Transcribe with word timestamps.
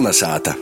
Kolnesāta! 0.00 0.54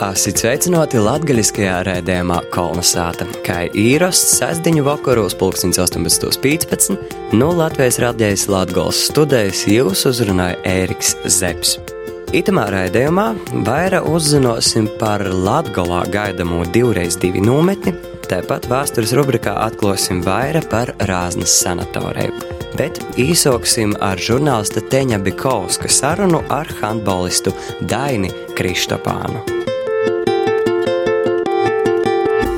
Asi 0.00 0.30
sveicināti 0.32 0.96
latgaļiskajā 1.04 1.74
rēdējumā 1.84 2.38
Kolnesāta, 2.54 3.26
kā 3.44 3.58
īrasts 3.76 4.38
sestdiņu 4.38 4.86
vakaros 4.86 5.36
pulkstins 5.36 5.76
18.15, 5.82 6.96
no 7.36 7.50
Latvijas 7.58 8.00
radijas 8.00 8.46
Latgals 8.48 9.02
studējas 9.10 9.66
jūs 9.68 10.06
uzrunāja 10.08 10.56
Ēriks 10.64 11.12
Zepsi. 11.28 11.84
Itamā 12.32 12.70
raidījumā 12.72 13.28
vairāk 13.68 14.08
uzzināsim 14.08 14.88
par 14.96 15.26
Latvijā 15.28 16.06
gaidāmo 16.16 16.64
divreiz 16.72 17.20
divu 17.20 17.44
nometni, 17.44 17.92
tāpat 18.30 18.70
vēstures 18.70 19.14
rubrikā 19.18 19.56
atklāsim 19.66 20.22
vairāk 20.26 20.68
par 20.72 20.94
Rāznas 21.08 21.60
sanatoriju 21.62 22.62
bet 22.76 23.00
īsoksim 23.20 23.94
ar 24.02 24.20
žurnālista 24.20 24.82
Teņa 24.92 25.18
Bikovska 25.22 25.90
sarunu 25.92 26.40
ar 26.52 26.68
handbolistu 26.80 27.52
Daini 27.88 28.30
Kristopānu. 28.56 29.42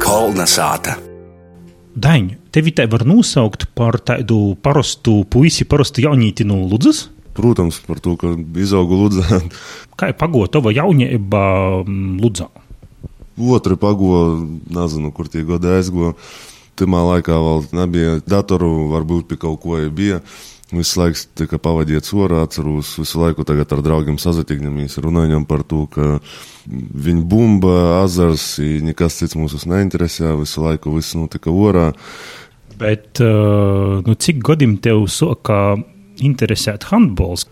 Kolna 0.05 0.47
sāta! 0.47 0.99
Daņu, 1.95 2.39
tevi 2.55 2.73
te 2.75 2.87
var 2.91 3.05
nosaukt 3.07 3.69
par 3.79 4.01
tādu 4.03 4.57
parastu 4.63 5.21
puisi, 5.31 5.67
parastu 5.67 6.03
jaunīti 6.05 6.47
no 6.47 6.59
Ludzas? 6.67 7.09
Protams, 7.35 7.81
par 7.87 8.01
to, 8.03 8.15
ka 8.19 8.35
izaugu 8.63 8.99
Ludzā. 9.05 9.41
Kā 9.99 10.11
ir 10.11 10.19
pagoda 10.19 10.57
tava 10.59 10.75
jaunība 10.75 11.45
Ludzā? 11.87 12.51
Otru 13.35 13.77
pagodu, 13.77 14.47
nezinu, 14.71 15.11
kur 15.15 15.29
tie 15.31 15.43
gadi 15.47 15.73
aizgoja. 15.75 16.15
Timā 16.79 17.05
laikā 17.07 17.35
vēl 17.39 17.65
nebija 17.75 18.19
datoru, 18.27 18.89
varbūt 18.91 19.31
pie 19.31 19.39
kaut 19.43 19.61
ko 19.63 19.79
bija. 19.95 20.21
Visu 20.75 20.99
laiku 20.99 21.21
tika 21.39 21.59
pavadīts 21.63 22.11
orā, 22.17 22.43
atceros, 22.47 22.95
visu 22.99 23.21
laiku 23.21 23.45
tagad 23.47 23.71
ar 23.77 23.83
draugiem 23.85 24.17
sazatikņamies, 24.19 24.97
runājam 25.05 25.45
par 25.47 25.63
to, 25.63 25.85
ka 25.93 26.19
viņa 26.67 27.25
bumba, 27.31 27.75
azars, 28.01 28.57
nekas 28.59 29.21
cits 29.21 29.39
mūs 29.39 29.69
neinteresē, 29.71 30.33
visu 30.41 30.65
laiku 30.65 30.97
viss 30.97 31.15
notika 31.19 31.53
orā. 31.53 31.93
Bet, 32.81 33.21
nu, 33.23 34.17
cik 34.19 34.43
gadiem 34.47 34.79
tev 34.83 35.05
soka 35.13 35.77
interesēt 36.25 36.89
handbols? 36.91 37.47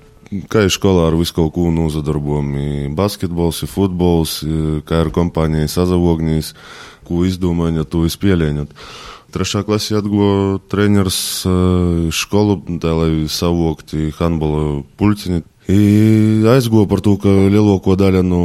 Kā 0.48 0.62
ir 0.64 0.72
skolā 0.72 1.10
ar 1.10 1.16
visu 1.18 1.34
kaut 1.36 1.52
ko 1.52 1.68
nozadarbojamies, 1.74 2.92
basketbols, 2.96 3.58
futbols, 3.68 4.38
kā 4.88 5.02
ir 5.04 5.10
kompānija 5.12 5.68
sazavognīs, 5.68 6.54
ko 7.04 7.26
izdomājot, 7.28 7.90
to 7.92 8.06
izpēlējot. 8.08 8.72
Trešā 9.32 9.62
klasē 9.64 9.98
atguva 10.00 10.58
treneris 10.72 11.18
skolu, 12.16 12.58
tā, 12.80 12.94
lai 12.96 13.28
savokti 13.32 14.10
handbola 14.18 14.82
pulciņi. 15.00 15.42
I 15.72 15.82
aizgoja 16.52 16.88
par 16.88 17.04
to, 17.04 17.18
ka 17.20 17.28
lielāko 17.28 17.94
daļu 18.00 18.24
no 18.26 18.42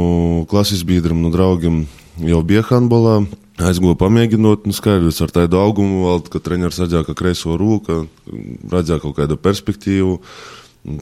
klases 0.48 0.84
biedriem, 0.88 1.24
no 1.24 1.32
draugiem 1.32 1.82
jau 2.20 2.44
bija 2.44 2.62
handbolā. 2.68 3.22
Aizgoja 3.58 3.96
pamēģinot, 3.98 4.68
nu 4.68 4.76
skaidrs 4.76 5.24
ar 5.24 5.32
tādu 5.34 5.58
augumu, 5.58 6.04
vēl, 6.06 6.22
ka 6.30 6.40
treneris 6.44 6.78
redzēja, 6.84 7.08
ka 7.08 7.16
kreiso 7.18 7.56
roku, 7.58 8.04
redzēja 8.70 9.02
kaut 9.02 9.16
kādu 9.18 9.40
perspektīvu. 9.40 10.20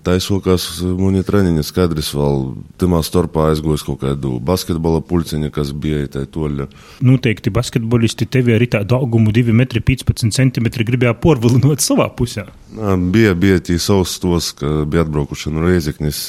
Taisokās 0.06 0.64
mani 0.98 1.20
treniņi 1.26 1.62
skaidrs 1.66 2.08
vēl 2.16 2.40
timā 2.80 3.02
starpā 3.06 3.50
aizgojis 3.52 3.84
kaut 3.86 4.00
kādu 4.02 4.38
basketbola 4.42 5.02
pulciņu, 5.04 5.50
kas 5.54 5.70
bija 5.76 6.06
tā 6.10 6.24
toļa. 6.32 6.66
Noteikti 7.06 7.52
basketbolisti 7.54 8.26
tevi 8.26 8.54
arī 8.56 8.66
tādu 8.72 8.96
augumu 8.96 9.34
2,15 9.36 10.32
cm 10.34 10.70
gribēja 10.88 11.14
porvilinot 11.20 11.84
savā 11.84 12.08
pusē. 12.16 12.46
Nā, 12.76 12.96
bija, 13.12 13.34
bija 13.38 13.60
tie 13.68 13.76
savs 13.82 14.16
tos, 14.22 14.50
ka 14.58 14.86
bija 14.88 15.04
atbraukuši 15.06 15.52
no 15.54 15.66
Reizeknis 15.68 16.22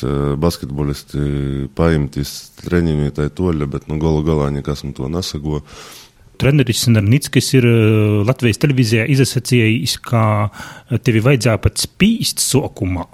basketbolisti 0.44 1.72
paimtīs 1.78 2.36
treniņu 2.62 3.16
tā 3.18 3.30
toļa, 3.34 3.70
bet 3.74 3.88
nu 3.90 3.98
galu 4.04 4.22
galā 4.28 4.52
nekas 4.54 4.86
man 4.86 4.94
to 4.98 5.10
nesagoja 5.12 5.64
treneris 6.38 6.84
Narnickis 6.92 7.48
ir 7.58 7.66
Latvijas 8.28 8.62
televīzijā 8.62 9.08
izsacījis, 9.10 9.98
ka 10.06 10.22
tevi 11.02 11.24
vajadzēja 11.26 11.58
pat 11.64 11.82
spīst 11.82 12.44
sokumā. 12.44 13.08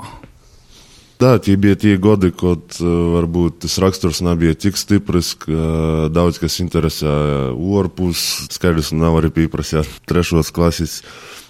Tā 1.23 1.38
tie 1.39 1.53
bija 1.56 1.78
tie 1.79 1.94
gadi, 2.03 2.34
kad 2.35 2.75
varbūt 2.84 3.61
tas 3.63 3.78
raksturs 3.79 4.19
nebija 4.25 4.57
tik 4.59 4.75
stiprs, 4.75 5.29
ka 5.39 6.09
daudz 6.11 6.35
kas 6.41 6.59
interesē 6.59 7.13
orpus. 7.56 8.19
Skaidrs, 8.51 8.89
nav 8.91 9.22
arī 9.22 9.29
pieprasīt 9.31 9.88
trešos 10.09 10.51
klases 10.51 10.97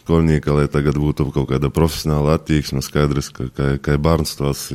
skolnieka, 0.03 0.53
lai 0.53 0.67
tagad 0.69 0.99
būtu 1.01 1.25
kaut 1.33 1.49
kāda 1.55 1.73
profesionāla 1.73 2.37
attieksme. 2.37 2.85
Skaidrs, 2.85 3.31
ka 3.33 3.49
kā, 3.49 3.71
kā 3.81 3.97
bērns 3.97 4.37
tos 4.37 4.67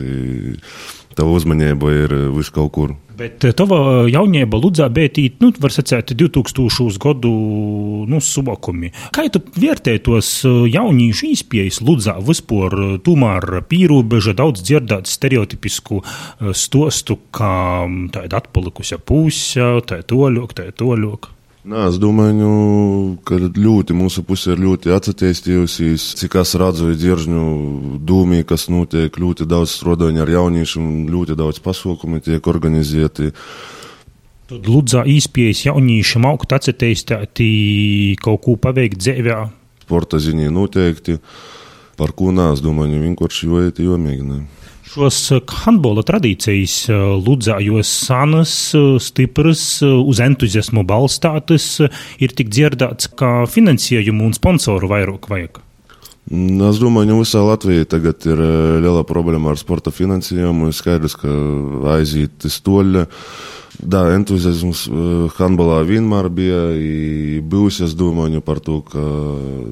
tava 1.15 1.31
uzmanība 1.31 1.95
ir 1.95 2.17
vis 2.35 2.51
kaut 2.51 2.75
kur. 2.75 2.99
Bet 3.19 3.43
tava 3.59 3.79
jaunība 4.07 4.61
Ludzā 4.61 4.87
bija 4.95 5.11
tī, 5.17 5.25
nu, 5.43 5.51
var 5.59 5.73
sacēt, 5.75 6.13
2000 6.19 7.01
gadu, 7.03 7.33
nu, 8.07 8.21
subakumi. 8.23 8.93
Kā 9.15 9.25
tu 9.35 9.43
vērtēji 9.59 10.03
tos 10.07 10.29
jauniešu 10.47 11.33
izpējas 11.35 11.81
Ludzā 11.83 12.19
vispār, 12.23 12.77
tomēr 13.07 13.63
pīrūbeža 13.71 14.37
daudz 14.39 14.63
dzirdēt 14.67 15.11
stereotipisku 15.11 16.03
stostu, 16.55 17.19
kā 17.35 17.55
tāda 18.15 18.43
atpalikusi 18.43 19.01
puse, 19.03 19.73
tā 19.89 20.03
toļok, 20.07 20.55
tā 20.61 20.71
toļok. 20.79 21.33
Nē, 21.69 21.83
es 21.91 21.99
domāju, 22.01 22.33
nu, 22.33 22.51
ka 23.29 23.37
ļoti 23.37 23.93
mūsu 23.93 24.23
puse 24.25 24.55
ir 24.55 24.61
ļoti 24.63 24.93
attīstījusies. 24.95 26.07
Cik 26.17 26.39
es 26.41 26.55
redzu, 26.57 26.95
dzirdžu 26.97 27.43
dūmī, 28.09 28.41
kas 28.49 28.71
notiek, 28.73 29.13
ļoti 29.21 29.45
daudz 29.45 29.75
strādāju 29.77 30.23
ar 30.25 30.33
jauniešiem, 30.33 30.87
ļoti 31.13 31.37
daudz 31.37 31.61
pasaukumu 31.61 32.23
tiek 32.25 32.49
organizēti. 32.49 33.35
Tad 34.49 34.65
lūdzā 34.65 35.05
īspējas 35.13 35.67
jauniešiem 35.67 36.25
augt 36.31 36.57
attīstīti 36.57 37.51
kaut 38.25 38.47
ko 38.47 38.57
paveikt 38.57 39.03
dzīvē. 39.05 39.37
Sporta 39.85 40.23
ziņā 40.25 40.49
noteikti. 40.49 41.19
Par 42.01 42.17
ko 42.17 42.33
nē, 42.33 42.55
es 42.57 42.65
domāju, 42.65 43.03
vienkārši 43.05 43.51
jo 43.51 43.67
iet, 43.67 43.83
jo 43.85 44.01
mēģinājumu. 44.01 44.58
Šos 44.89 45.19
handbola 45.67 46.01
tradīcijas 46.07 46.87
Ludzā, 47.21 47.59
jo 47.61 47.83
sanas, 47.85 48.53
stipras, 49.05 49.63
uz 49.85 50.21
entuziasmu 50.25 50.85
balstātas, 50.89 51.67
ir 52.17 52.33
tik 52.37 52.49
dzirdēts, 52.55 53.11
ka 53.19 53.45
finansējumu 53.53 54.25
un 54.31 54.37
sponsoru 54.37 54.89
vairāk 54.89 55.29
vajag. 55.29 55.61
Es 56.29 56.81
domāju, 56.81 57.13
ka 57.13 57.19
visā 57.21 57.43
Latvijā 57.45 57.85
tagad 57.89 58.25
ir 58.29 58.41
liela 58.85 59.05
problēma 59.09 59.53
ar 59.53 59.61
sporta 59.61 59.93
finansējumu. 59.93 60.73
Skaidrs, 60.77 61.17
ka 61.21 61.37
aiziet 61.99 62.49
stoļa. 62.49 63.07
Da, 63.79 64.01
entuziasms 64.11 64.87
handbolā 65.37 65.83
vienmēr 65.87 66.27
bija 66.35 66.63
bijis. 67.47 67.79
Es 67.87 67.95
domāju 67.99 68.43
par 68.43 68.59
to, 68.65 68.81
ka 68.83 69.05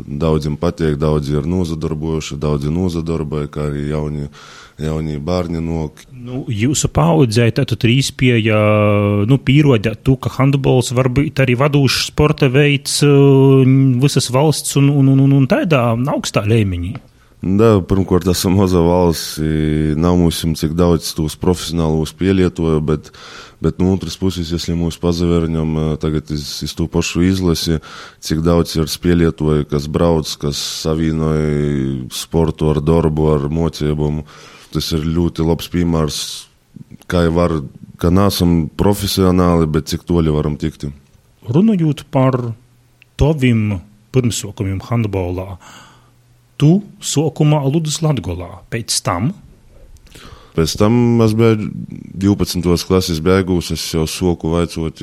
daudziem 0.07 0.55
patīk, 0.61 0.95
daudzi 1.01 1.35
ir 1.35 1.49
nozadarbojuši, 1.51 2.39
daudzi 2.39 2.71
nozadarboja, 2.71 3.51
kā 3.51 3.67
arī 3.71 3.89
jauni 3.91 4.31
jaunie 4.79 5.17
bērni 5.23 5.61
no. 5.65 5.89
Nu, 6.13 6.43
jūsu 6.53 6.91
paudzē 6.93 7.49
tad 7.57 7.73
trīs 7.81 8.11
pieeja, 8.13 8.59
nu, 9.29 9.39
pierodē 9.41 9.95
to, 10.05 10.17
ka 10.21 10.35
handbols 10.37 10.93
var 10.97 11.09
būt 11.13 11.43
arī 11.45 11.57
vadošs 11.59 12.11
sporta 12.11 12.51
veids 12.53 13.01
visas 14.03 14.31
valsts 14.33 14.77
un, 14.81 14.91
un, 14.93 15.13
un, 15.17 15.37
un 15.41 15.51
tādā 15.51 15.89
augstā 16.13 16.45
līmeņī. 16.47 16.97
Da, 17.47 17.77
pirmkārt, 17.85 18.27
esam 18.33 18.57
maza 18.59 18.81
valsts, 18.83 19.37
nav 20.01 20.17
mums 20.19 20.41
cik 20.59 20.73
daudz 20.75 21.13
tos 21.15 21.37
profesionālos 21.39 22.11
pielietoju, 22.19 22.81
bet, 22.83 23.11
bet 23.63 23.79
no 23.79 23.93
otras 23.95 24.17
puses, 24.19 24.51
ja 24.51 24.75
mūsu 24.75 24.99
pazavērņam 25.03 25.77
tagad 26.03 26.33
iz, 26.35 26.47
iz 26.67 26.75
to 26.75 26.89
pašu 26.91 27.23
izlasi, 27.29 27.79
cik 28.25 28.43
daudz 28.47 28.75
ir 28.81 28.91
pielietoju, 28.91 29.69
kas 29.71 29.87
brauc, 29.87 30.33
kas 30.43 30.59
savīnoja 30.83 32.09
sportu 32.11 32.73
ar 32.73 32.83
darbu, 32.83 33.31
ar 33.37 33.49
mocībumu. 33.53 34.27
Tas 34.75 34.91
ir 34.97 35.07
ļoti 35.07 35.47
labs 35.47 35.71
piemērs, 35.71 36.21
kā 37.07 37.29
jau 37.29 37.37
var, 37.39 37.61
ka 38.03 38.11
neesam 38.11 38.67
profesionāli, 38.75 39.71
bet 39.71 39.93
cik 39.93 40.09
toļi 40.09 40.35
varam 40.35 40.59
tikt. 40.59 40.89
Runājot 41.47 42.09
par 42.11 42.41
taviem 43.21 43.77
pirmsokumiem 44.17 44.81
handbolā, 44.89 45.61
tu 46.61 46.81
sokumā 47.01 47.63
Ludus 47.69 48.01
Latgolā, 48.05 48.63
pēc 48.73 49.01
tam 49.07 49.35
Pēc 50.57 50.73
tam 50.81 51.21
es 51.21 51.35
biju 51.37 51.67
12. 52.17 52.87
klases 52.89 53.19
beigus, 53.21 53.69
es 53.75 53.83
jau 53.93 54.07
soku 54.09 54.55
vaicot 54.55 55.03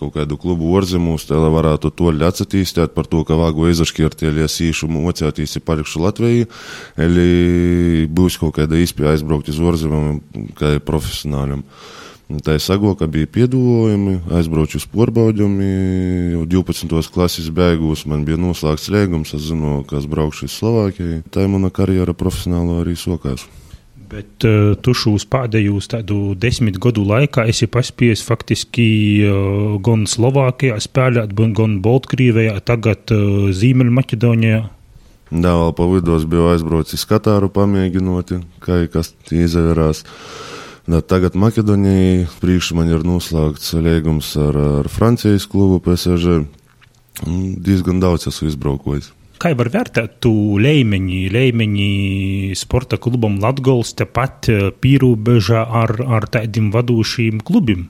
kaut 0.00 0.14
kādu 0.14 0.38
klubu 0.40 0.70
ārzemēs, 0.78 1.26
lai 1.28 1.50
varētu 1.52 1.90
to 1.92 2.08
attīstīt 2.08 2.94
par 2.96 3.04
to, 3.04 3.20
ka 3.28 3.36
vāgu 3.36 3.68
izašķirties 3.68 4.56
īšu 4.70 4.88
mocētīs 4.88 5.58
ir 5.58 5.64
palikšu 5.68 6.00
Latviju, 6.06 6.48
vai 6.96 8.08
būs 8.08 8.40
kaut 8.40 8.56
kāda 8.56 8.80
izpēja 8.80 9.18
aizbraukt 9.18 9.52
uz 9.52 9.60
ārzemēm, 9.60 10.22
kā 10.56 10.78
profesionāļiem. 10.80 11.66
Tā 12.28 12.58
ir 12.58 12.60
sago, 12.60 12.90
ka 12.92 13.06
bija 13.08 13.24
piedāvājumi, 13.32 14.18
aizbraucu 14.36 14.76
uz 14.76 14.84
porbaudījumi. 14.92 15.68
Jau 16.34 16.42
12. 16.60 17.08
klases 17.14 17.46
beigās 17.56 18.02
man 18.04 18.26
bija 18.28 18.36
noslēgts 18.36 18.90
līgums. 18.92 19.32
Es 19.32 19.46
zinu, 19.48 19.78
ka 19.88 19.96
es 19.96 20.08
braukšu 20.10 20.44
uz 20.44 20.56
Slovākiju. 20.58 21.22
Tā 21.32 21.46
ir 21.46 21.54
mana 21.54 21.70
karjera 21.72 22.12
profesionāla 22.12 22.82
arī 22.82 22.98
sokās. 23.00 23.46
Bet 24.08 24.44
uh, 24.44 24.74
tu 24.80 24.92
šos 24.96 25.24
pēdējos 25.28 25.88
desmit 26.40 26.76
gadu 26.80 27.06
laikā 27.08 27.46
esi 27.48 27.68
paspējis 27.68 28.24
faktiski 28.24 28.88
uh, 29.24 29.78
gan 29.84 30.04
Slovākijā 30.08 30.76
spēlēt, 30.84 31.32
gan 31.32 31.78
Baltkrievijā, 31.84 32.58
tagad 32.60 33.08
uh, 33.12 33.48
Ziemeļmaķedonijā. 33.56 34.60
Jā, 35.28 35.56
vēl 35.60 35.74
pa 35.76 35.88
vidu 35.88 36.20
biju 36.28 36.52
aizbraucis 36.52 37.08
Katāru 37.08 37.48
pamēģinot, 37.52 38.36
kā 38.64 38.80
kas 38.92 39.12
izaverās. 39.32 40.04
Da, 40.88 41.02
tagad 41.04 41.34
Maķedonijai 41.36 42.24
priekšā 42.40 42.72
man 42.78 42.88
ir 42.88 43.02
noslēgts 43.04 43.74
līgums 43.76 44.30
ar, 44.40 44.56
ar 44.56 44.86
Francijas 44.88 45.44
klubu 45.44 45.82
PSG. 45.84 46.46
Diezgan 47.60 48.00
daudz 48.00 48.30
esmu 48.30 48.48
izbraukojis. 48.48 49.10
Kā 49.38 49.52
var 49.58 49.68
vērtēt 49.70 50.16
tu 50.24 50.32
līmeņi, 50.58 51.20
līmeņi 51.34 51.90
sporta 52.58 52.96
klubam 52.98 53.36
Latgols 53.42 53.92
tepat 54.00 54.48
eh, 54.50 54.64
pīrūbežā 54.72 55.60
ar, 55.82 55.92
ar 56.08 56.26
tādiem 56.32 56.72
vadošiem 56.74 57.44
klubiem? 57.44 57.84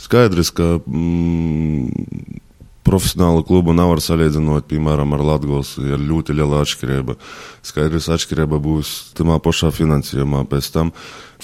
Skaidrs, 0.00 0.50
ka 0.50 0.74
mm, 0.82 2.42
profesionālu 2.86 3.44
klubu 3.46 3.74
nevar 3.76 4.00
salīdzināt, 4.02 4.66
piemēram, 4.70 5.14
ar 5.16 5.24
Latgols. 5.32 5.76
Ir 5.82 6.00
ļoti 6.00 6.36
liela 6.36 6.62
atšķirība. 6.64 7.16
Skaidrs, 7.66 8.10
atšķirība 8.16 8.60
būs 8.62 8.92
tamā 9.18 9.38
pašā 9.42 9.70
finansējumā. 9.76 10.44
Pēc 10.50 10.72
tam 10.74 10.92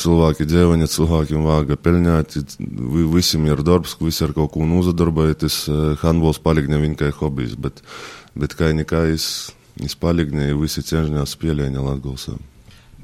cilvēki 0.01 0.49
dzīvoņa, 0.49 0.91
cilvēkiem 0.93 1.47
vāga 1.47 1.79
peļņāt, 1.81 2.39
visiem 3.15 3.49
ir 3.51 3.65
darbs, 3.67 3.97
visi 4.01 4.25
ar 4.27 4.35
kaut 4.37 4.55
ko 4.57 4.69
nozadarbojoties. 4.69 5.65
Handbols 6.03 6.43
paliek 6.43 6.71
ne 6.73 6.81
viņa 6.83 7.03
kā 7.05 7.13
hobijs, 7.21 7.57
bet 7.61 7.85
bet 8.37 8.57
kā 8.57 8.71
nekā 8.77 9.07
es, 9.15 9.31
es 9.83 9.97
paliknēju, 9.99 10.61
visi 10.61 10.85
cenšas 10.85 11.35
spēlēt 11.37 11.77
Latvijā. 11.77 12.37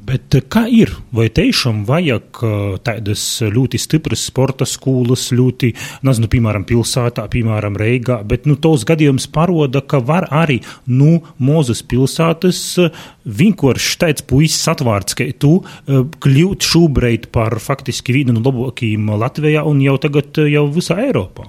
Bet 0.02 0.34
eh, 0.34 0.42
kā 0.50 0.64
ir? 0.70 0.90
Vai 1.14 1.28
tiešām 1.30 1.84
vajag 1.86 2.40
eh, 2.42 2.56
tādas 2.82 3.22
ļoti 3.54 3.78
stipras 3.80 4.24
sporta 4.30 4.66
skolas, 4.68 5.28
ļoti, 5.34 5.72
nezinu, 6.06 6.30
piemēram, 6.32 6.66
pilsētā, 6.66 7.28
piemēram, 7.30 7.78
Reigā, 7.78 8.18
bet 8.26 8.48
nu, 8.50 8.56
tos 8.58 8.86
gadījums 8.88 9.28
paroda, 9.32 9.82
ka 9.84 10.02
var 10.02 10.26
arī 10.34 10.58
nu, 10.90 11.20
mūzes 11.38 11.84
pilsētas 11.86 12.62
eh, 12.82 13.02
vienkārši 13.22 13.98
tāds 14.02 14.26
puisis 14.26 14.66
atvārds, 14.72 15.14
ka 15.18 15.28
tu 15.38 15.52
kļūt 15.86 16.66
šobrīd 16.66 17.28
par 17.34 17.58
faktiski 17.62 18.16
vienu 18.16 18.34
no 18.36 18.42
labākajiem 18.42 19.12
Latvijā 19.22 19.62
un 19.68 19.82
jau 19.84 19.94
tagad 20.02 20.42
jau 20.50 20.64
visā 20.72 20.98
Eiropā. 21.04 21.46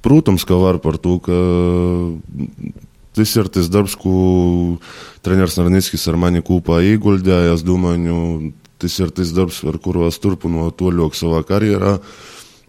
Protams, 0.00 0.46
ka 0.48 0.56
var 0.56 0.78
par 0.80 0.96
to, 1.02 1.18
ka 1.20 1.36
Tas 3.16 3.32
ir 3.34 3.48
tas 3.50 3.68
darbs, 3.72 3.96
ko 3.98 4.78
treneris 5.26 5.56
Narnickis 5.58 6.06
ar 6.10 6.18
mani 6.20 6.44
kopā 6.46 6.78
ieguldīja. 6.86 7.56
Es 7.56 7.64
domāju, 7.66 8.52
tas 8.80 8.98
ir 9.02 9.10
tas 9.14 9.32
darbs, 9.34 9.62
ar 9.66 9.80
kuru 9.82 10.06
es 10.08 10.20
turpinu 10.22 10.70
to 10.70 10.92
ļoti 10.94 11.24
savā 11.24 11.42
karjerā. 11.46 11.98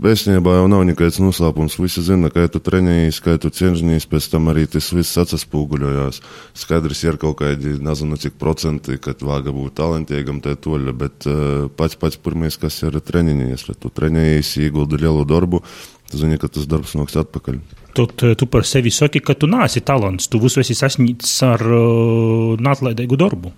Vēstniecībā 0.01 0.55
jau 0.55 0.65
nav 0.65 0.81
nekāds 0.89 1.19
noslēpums. 1.21 1.75
Visi 1.77 2.01
zina, 2.01 2.31
ka 2.33 2.47
tu 2.49 2.57
treniņš, 2.63 3.19
ka 3.21 3.35
tu 3.37 3.51
cenšamies, 3.53 4.07
pēc 4.09 4.31
tam 4.31 4.49
arī 4.49 4.63
tas 4.65 4.87
viss 4.97 5.19
atspoguļojās. 5.21 6.23
Skaidrs, 6.57 7.03
ir 7.05 7.19
kaut 7.21 7.37
kādi, 7.43 7.75
nezinu, 7.85 8.17
cik 8.17 8.39
procenti, 8.41 8.97
kad 8.97 9.21
vāga 9.21 9.53
būt 9.53 9.75
talantīgam, 9.77 10.41
tā 10.41 10.55
toļa, 10.57 10.95
bet 10.97 11.29
uh, 11.29 11.69
pats 11.77 12.01
pats 12.01 12.17
pirmais, 12.17 12.57
kas 12.57 12.79
ir 12.81 12.97
treniņš, 12.97 13.67
ja 13.69 13.77
tu 13.77 13.93
treniņš, 13.93 14.55
ieguldi 14.65 15.03
lielu 15.03 15.21
darbu, 15.29 15.61
tu 16.09 16.23
zini, 16.23 16.41
ka 16.41 16.49
tas 16.49 16.65
darbs 16.65 16.97
nāks 16.97 17.21
atpakaļ. 17.21 17.61
Tad 17.97 18.23
tu 18.37 18.47
par 18.47 18.63
sevi 18.67 18.91
saki, 18.93 19.19
ka 19.19 19.35
tu 19.35 19.49
neesi 19.51 19.83
talants, 19.83 20.29
tu 20.31 20.39
visu 20.39 20.61
esi 20.63 20.77
sasniedzis 20.77 21.35
ar 21.43 21.65
uh, 21.65 22.55
neatlaidīgu 22.61 23.19
darbu. 23.19 23.51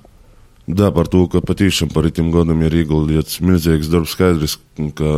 Да, 0.63 0.94
par 0.95 1.09
to, 1.12 1.25
ka 1.27 1.41
patiešām 1.44 1.89
par 1.91 2.06
tiem 2.07 2.30
gadiem 2.31 2.62
ir 2.63 2.77
ieguldīts 2.85 3.41
milzīgs 3.44 3.89
darbs. 3.91 4.13
Skaidrs, 4.15 4.53
ka 4.95 5.09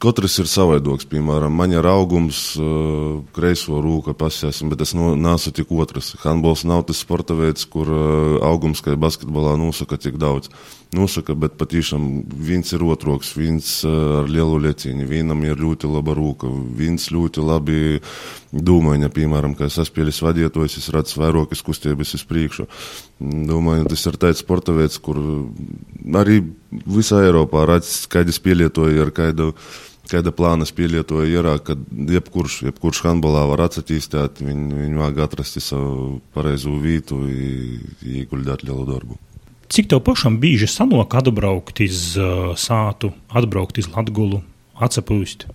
katrs 0.00 0.38
ir 0.40 0.48
savaidoks. 0.48 1.04
Piemēram, 1.10 1.52
man 1.52 1.74
ir 1.76 1.84
augums, 1.84 2.54
uh, 2.56 3.20
kreiso 3.36 3.82
rūka 3.84 4.16
pasēsim, 4.16 4.72
bet 4.72 4.80
es 4.86 4.94
no, 4.96 5.12
nesu 5.20 5.52
tik 5.52 5.68
otrs. 5.68 6.14
Handbols 6.24 6.64
nav 6.64 6.86
tas 6.88 7.04
sporta 7.04 7.36
veids, 7.36 7.68
kur 7.68 7.92
uh, 7.92 8.38
augums, 8.48 8.80
kā 8.80 8.96
basketbolā, 8.96 9.52
nosaka 9.60 10.00
tik 10.00 10.16
daudz 10.16 10.48
nosaka, 10.94 11.34
bet 11.38 11.56
patiešām 11.60 12.04
viņš 12.48 12.72
ir 12.76 12.84
otroks, 12.86 13.34
viņš 13.38 13.70
eh, 13.88 13.94
ar 14.20 14.30
lielu 14.30 14.60
lecieni, 14.66 15.06
viņam 15.08 15.44
ir 15.46 15.62
ļoti 15.62 15.90
laba 15.90 16.16
rūka, 16.16 16.50
viņš 16.80 17.08
ļoti 17.14 17.44
labi 17.44 17.78
domāja, 18.54 19.10
piemēram, 19.12 19.56
ka 19.58 19.68
es 19.68 19.78
esmu 19.78 19.90
spēļas 19.90 20.20
vadītājs, 20.26 20.78
es 20.80 20.92
redzu 20.94 21.22
vairākas 21.22 21.64
kustības 21.66 22.14
uz 22.18 22.26
priekšu. 22.28 22.68
Domāju, 23.20 23.88
tas 23.90 24.06
ir 24.10 24.20
tāds 24.22 24.44
sporta 24.44 24.74
veids, 24.76 25.00
kur 25.02 25.18
arī 26.20 26.40
visā 26.86 27.24
Eiropā 27.26 27.66
redz, 27.70 28.04
kādi 28.10 28.34
spēlētoji 28.34 29.02
ar 29.02 29.12
kādu 29.14 29.52
kāda 30.10 30.32
plāna 30.36 30.66
spēlētoja 30.68 31.28
ir, 31.30 31.48
ka 31.64 31.76
jebkurš, 32.14 32.60
jebkurš 32.68 33.04
handbolā 33.06 33.44
var 33.50 33.64
attīstīt, 33.68 34.42
viņi, 34.44 34.80
viņi 34.82 35.00
vajag 35.00 35.22
atrast 35.26 35.60
savu 35.64 36.18
pareizo 36.36 36.74
vietu, 36.82 37.22
ieguldīt 38.04 38.66
lielu 38.66 38.84
darbu. 38.90 39.18
Cik 39.74 39.88
tev 39.90 40.04
pašam 40.06 40.36
bieži 40.38 40.68
sanāk 40.70 41.16
atbraukt 41.18 41.80
uz 41.82 42.12
uh, 42.14 42.52
sātu, 42.54 43.08
atbraukt 43.26 43.80
uz 43.82 43.88
Latgulu, 43.90 44.38
atsapūst? 44.78 45.48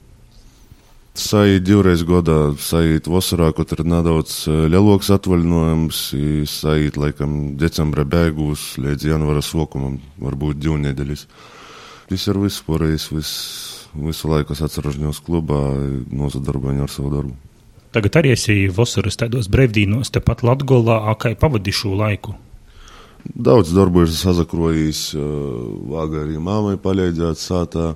Sajūt 1.16 1.63
divreiz 1.63 2.04
gadā, 2.04 2.51
sajūt 2.60 3.07
vasarā, 3.07 3.54
kad 3.56 3.71
ir 3.77 3.86
nedaudz 3.88 4.33
lielāks 4.74 5.07
atvaļinājums, 5.16 6.01
sajūt 6.51 7.00
laikam 7.00 7.38
decembra 7.62 8.04
beigās 8.04 8.74
līdz 8.83 9.07
janvāra 9.07 9.45
sākumam, 9.45 9.95
varbūt 10.19 10.60
divu 10.66 10.75
nedēļas. 10.83 11.24
Tas 12.12 12.27
ir 12.27 12.42
viss 12.44 12.68
pārējais, 12.68 13.07
vis, 13.16 13.31
visu 13.95 14.33
laiku 14.33 14.51
es 14.51 14.66
atceros 14.68 15.00
viņos 15.00 15.24
klubā, 15.24 15.62
nozadarboju 16.12 16.83
ar 16.83 16.92
savu 16.92 17.13
darbu. 17.16 17.33
Tagad 17.95 18.19
arī 18.19 18.36
esi 18.36 18.68
vasaras 18.68 19.16
tādos 19.24 19.48
brīvdīnos, 19.48 20.12
tepat 20.12 20.44
Latgolā, 20.44 21.06
kā 21.24 21.38
pavadi 21.39 21.71
šo 21.71 21.95
laiku. 22.04 22.36
Daudz 23.27 23.74
darbu 23.75 24.06
ir 24.06 24.12
sazakrojis, 24.16 25.13
vāga 25.16 26.24
arī 26.24 26.39
mammai 26.42 26.77
palīdzēt 26.81 27.39
sātā. 27.39 27.94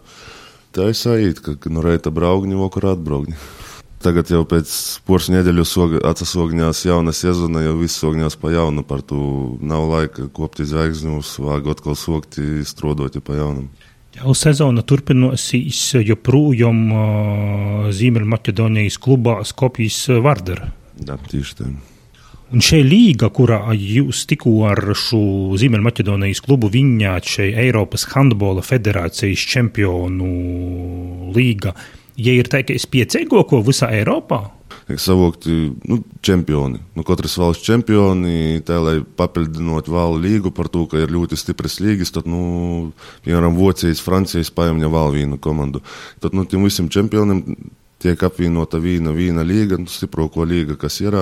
Tā 0.74 0.90
ir 0.90 0.98
sajūta, 0.98 1.56
ka 1.62 1.70
no 1.72 1.84
reita 1.86 2.12
braukņi, 2.14 2.58
vakarā 2.60 2.96
atbraukņi. 2.98 3.38
Tagad 4.04 4.28
jau 4.34 4.42
pēc 4.50 4.70
poras 5.08 5.30
nedēļu 5.32 5.64
atsasogņās 6.04 6.82
jauna 6.90 7.14
sezona, 7.16 7.62
jau 7.64 7.78
viss 7.80 8.02
sogņās 8.02 8.36
pa 8.42 8.52
jaunu, 8.52 8.84
par 8.84 9.04
to 9.08 9.22
nav 9.64 9.88
laika 9.92 10.28
kopti 10.34 10.68
zvaigznes, 10.68 11.38
vāga 11.40 11.72
atkal 11.72 11.96
sokti, 11.96 12.66
strodoti 12.68 13.24
pa 13.24 13.40
jaunam. 13.40 13.70
Jau 14.14 14.36
sezona 14.38 14.84
turpinosies 14.86 15.80
joprojām 16.06 16.84
uh, 16.92 17.88
Ziemeļmaķedonijas 17.96 19.00
klubā 19.02 19.40
Skopjas 19.48 20.04
Vardara. 20.22 20.70
Jā, 21.00 21.18
tieši 21.32 21.58
tā. 21.62 21.72
Un 22.54 22.62
šī 22.62 22.84
līga, 22.86 23.32
kurā 23.34 23.74
jūs 23.74 24.28
tikko 24.30 24.52
ar 24.70 24.92
šo 24.94 25.58
Ziemeļmaķedonijas 25.58 26.44
klubu 26.46 26.70
viņņāt, 26.74 27.30
šī 27.36 27.48
Eiropas 27.64 28.06
Handbola 28.12 28.62
federācijas 28.62 29.42
čempionu 29.50 30.28
līga, 31.34 31.74
ja 32.14 32.36
ir 32.38 32.52
teikts 32.54 32.86
piecīgāko 32.94 33.64
visā 33.66 33.90
Eiropā? 33.98 34.44
savokti 35.00 35.72
nu, 35.88 36.00
čempioni. 36.22 36.80
Nu, 36.96 37.04
katras 37.08 37.38
valsts 37.40 37.66
čempioni, 37.66 38.62
tā 38.68 38.78
lai 38.84 38.98
papildinot 39.02 39.88
vēl 39.90 40.18
līgu 40.22 40.52
par 40.54 40.68
to, 40.70 40.86
ka 40.92 41.00
ir 41.00 41.14
ļoti 41.14 41.40
stipras 41.40 41.80
līgas, 41.82 42.12
tad, 42.14 42.28
nu, 42.30 42.92
piemēram, 43.26 43.56
Vācijas, 43.58 44.04
Francijas 44.04 44.52
paņemņa 44.54 44.92
vēl 44.94 45.14
vienu 45.18 45.40
komandu. 45.42 45.84
Tad, 46.22 46.36
nu, 46.36 46.46
tiem 46.50 46.68
visiem 46.68 46.90
čempioniem 46.92 47.44
tiek 48.04 48.26
apvienota 48.28 48.82
viena, 48.84 49.14
viena 49.16 49.46
līga, 49.48 49.80
nu, 49.80 49.88
stiprāko 49.90 50.46
līga, 50.48 50.78
kas 50.80 51.00
ir. 51.02 51.18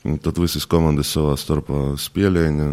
Tad 0.00 0.38
visas 0.40 0.64
komandas 0.64 1.10
savā 1.12 1.34
starpā 1.36 1.90
spēlēja. 2.00 2.72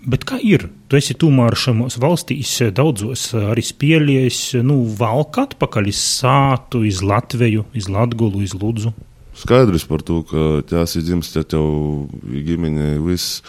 Bet 0.00 0.24
kā 0.28 0.38
ir? 0.44 0.66
Tu 0.88 0.96
esi 0.96 1.16
tomēr 1.16 1.56
šajos 1.56 1.98
valstīs 2.00 2.52
daudzos 2.76 3.30
arī 3.36 3.64
spēlējis, 3.64 4.40
nu, 4.64 4.82
valk 4.96 5.40
atpakaļ 5.42 5.90
uz 5.92 6.00
sātu, 6.00 6.84
uz 6.88 7.02
Latviju, 7.04 7.66
uz 7.76 7.88
Latgulu, 7.92 8.40
uz 8.44 8.56
Ludzu. 8.56 8.92
Skaidrs 9.40 9.86
par 9.88 10.04
to, 10.04 10.22
ka 10.28 10.46
tās 10.68 10.96
ir 10.96 11.04
dzimts, 11.06 11.32
ja 11.36 11.44
tev 11.48 12.08
ģimene 12.28 12.96
viss. 13.04 13.40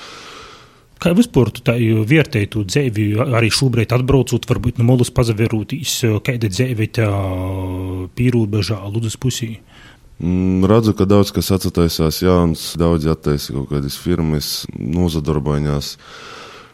Kā 1.01 1.15
vispār 1.17 1.49
tu 1.49 1.63
tā 1.65 1.73
vērtēji 1.79 2.51
to 2.53 2.61
dzīvi, 2.67 3.05
arī 3.25 3.49
šobrīd 3.51 3.95
atbraucot, 3.95 4.45
varbūt 4.47 4.77
no 4.77 4.85
molus 4.91 5.09
pazaverūtīs, 5.15 5.95
kāda 6.23 6.51
dzīve 6.51 6.87
tā 6.93 7.07
pīrūbežā, 8.15 8.77
Ludzas 8.91 9.17
pusī? 9.17 9.55
Mm, 10.21 10.67
redzu, 10.69 10.93
ka 10.93 11.07
daudz 11.09 11.31
kas 11.33 11.49
atsataisās 11.55 12.19
jauns, 12.21 12.75
daudz 12.77 13.07
attaisa 13.09 13.55
kaut 13.55 13.71
kādas 13.71 13.97
firmas, 13.97 14.67
nozadarbojas. 14.77 15.95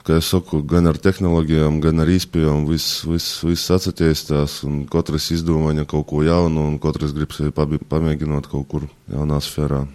Kā 0.08 0.18
es 0.20 0.28
saku, 0.32 0.60
gan 0.68 0.88
ar 0.88 1.00
tehnoloģijām, 1.00 1.80
gan 1.84 2.04
ar 2.04 2.12
izpējām, 2.12 2.66
viss 2.68 3.06
vis, 3.08 3.28
vis 3.44 3.64
atsatīstās, 3.72 4.62
un 4.68 4.82
katrs 4.92 5.30
izdomāja 5.36 5.88
kaut 5.88 6.08
ko 6.12 6.24
jaunu, 6.28 6.66
un 6.74 6.78
katrs 6.84 7.16
grib 7.16 7.36
sevi 7.36 7.52
pamēģināt 7.56 8.48
kaut 8.52 8.68
kur 8.72 8.88
jaunā 9.12 9.40
sfērā. 9.44 9.86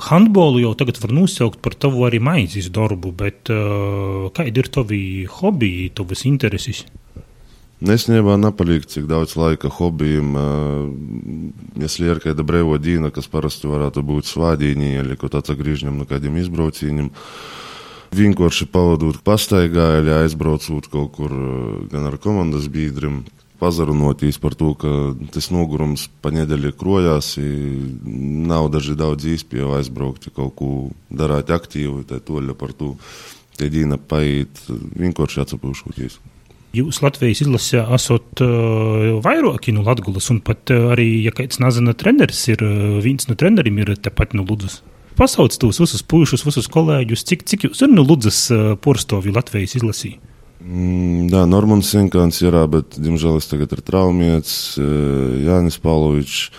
Handbolu 0.00 0.62
jau 0.62 0.72
tagad 0.78 0.98
var 1.02 1.12
nosaukt 1.14 1.60
par 1.62 1.74
tavu 1.78 2.06
arī 2.08 2.18
maizes 2.22 2.70
darbu, 2.74 3.12
bet 3.14 3.50
uh, 3.52 4.30
kādi 4.34 4.62
ir 4.62 4.70
tavi 4.72 5.02
hobiji, 5.30 5.90
tavas 5.98 6.24
intereses? 6.26 6.86
Nesniebā 7.85 8.37
nepaliek 8.39 8.85
cik 8.87 9.03
daudz 9.05 9.35
laika 9.35 9.69
hobijam. 9.69 10.31
Если 11.75 12.07
ir 12.07 12.21
kāda 12.23 12.41
brīvo 12.47 12.79
diena, 12.79 13.11
kas 13.11 13.27
parasti 13.27 13.67
varētu 13.67 14.01
būt 14.01 14.25
svādīņi, 14.31 14.93
ja 14.95 15.17
kaut 15.19 15.35
tāds 15.35 15.51
grīžņam 15.51 15.99
no 15.99 16.07
kādiem 16.07 16.39
izbraucījumiem. 16.39 17.11
Vienkārši 18.15 18.69
pavadot 18.71 19.19
pastaigā, 19.27 19.99
ja 20.07 20.21
aizbraucot 20.23 20.87
kaut 20.87 21.11
kur 21.17 21.33
gan 21.91 22.07
ar 22.07 22.15
komandas 22.17 22.69
biedriem, 22.71 23.25
pazarunotīs 23.59 24.39
par 24.39 24.55
to, 24.55 24.71
ka 24.79 24.91
tas 25.35 25.49
nogurums 25.51 26.07
pa 26.23 26.31
nedēļu 26.31 26.71
krojās, 26.79 27.33
nav 28.05 28.69
daži 28.71 28.95
daudz 28.99 29.27
īspēju 29.35 29.73
aizbraukt, 29.79 30.29
kaut 30.35 30.55
ko 30.59 30.69
darāt 31.09 31.51
aktīvi, 31.51 32.05
tā 32.07 32.21
toļa 32.23 32.55
par 32.55 32.71
to, 32.77 32.93
tie 33.59 33.67
dīna 33.73 33.99
paiet 33.99 34.63
vienkārši 34.69 35.43
atsapūšoties. 35.43 36.19
Jūs 36.70 37.00
Latvijas 37.02 37.40
izlasē 37.42 37.82
esat 37.96 38.40
uh, 38.44 39.18
vairāki 39.24 39.72
no 39.74 39.82
Latvijas, 39.82 40.28
un 40.30 40.38
pat 40.46 40.70
uh, 40.70 40.92
arī, 40.94 41.08
ja 41.24 41.32
kāds 41.34 41.58
nezina, 41.58 41.96
treneris 41.98 42.44
ir, 42.52 42.62
uh, 42.62 43.00
viens 43.02 43.26
no 43.26 43.34
treneriem 43.34 43.80
ir 43.82 43.96
tepat 43.98 44.36
no 44.38 44.44
Ludzas. 44.46 44.78
Pasauc 45.18 45.56
tos 45.58 45.80
visus 45.82 46.04
puišus, 46.06 46.44
visus 46.46 46.70
kolēģus, 46.70 47.24
cik, 47.26 47.42
cik 47.50 47.66
jūs 47.66 47.82
ir 47.82 47.90
no 47.90 48.04
Ludzas 48.06 48.44
uh, 48.54 48.76
porstovi 48.78 49.34
Latvijas 49.34 49.74
izlasī? 49.80 50.12
Mm, 50.62 51.26
jā, 51.32 51.42
Normāns 51.50 51.90
Sinkāns 51.90 52.38
ir, 52.44 52.54
bet, 52.70 52.94
diemžēl, 53.02 53.40
es 53.40 53.50
tagad 53.50 53.74
ir 53.74 53.82
traumēts, 53.82 54.54
Jānis 54.78 55.80
Pālovičs, 55.82 56.52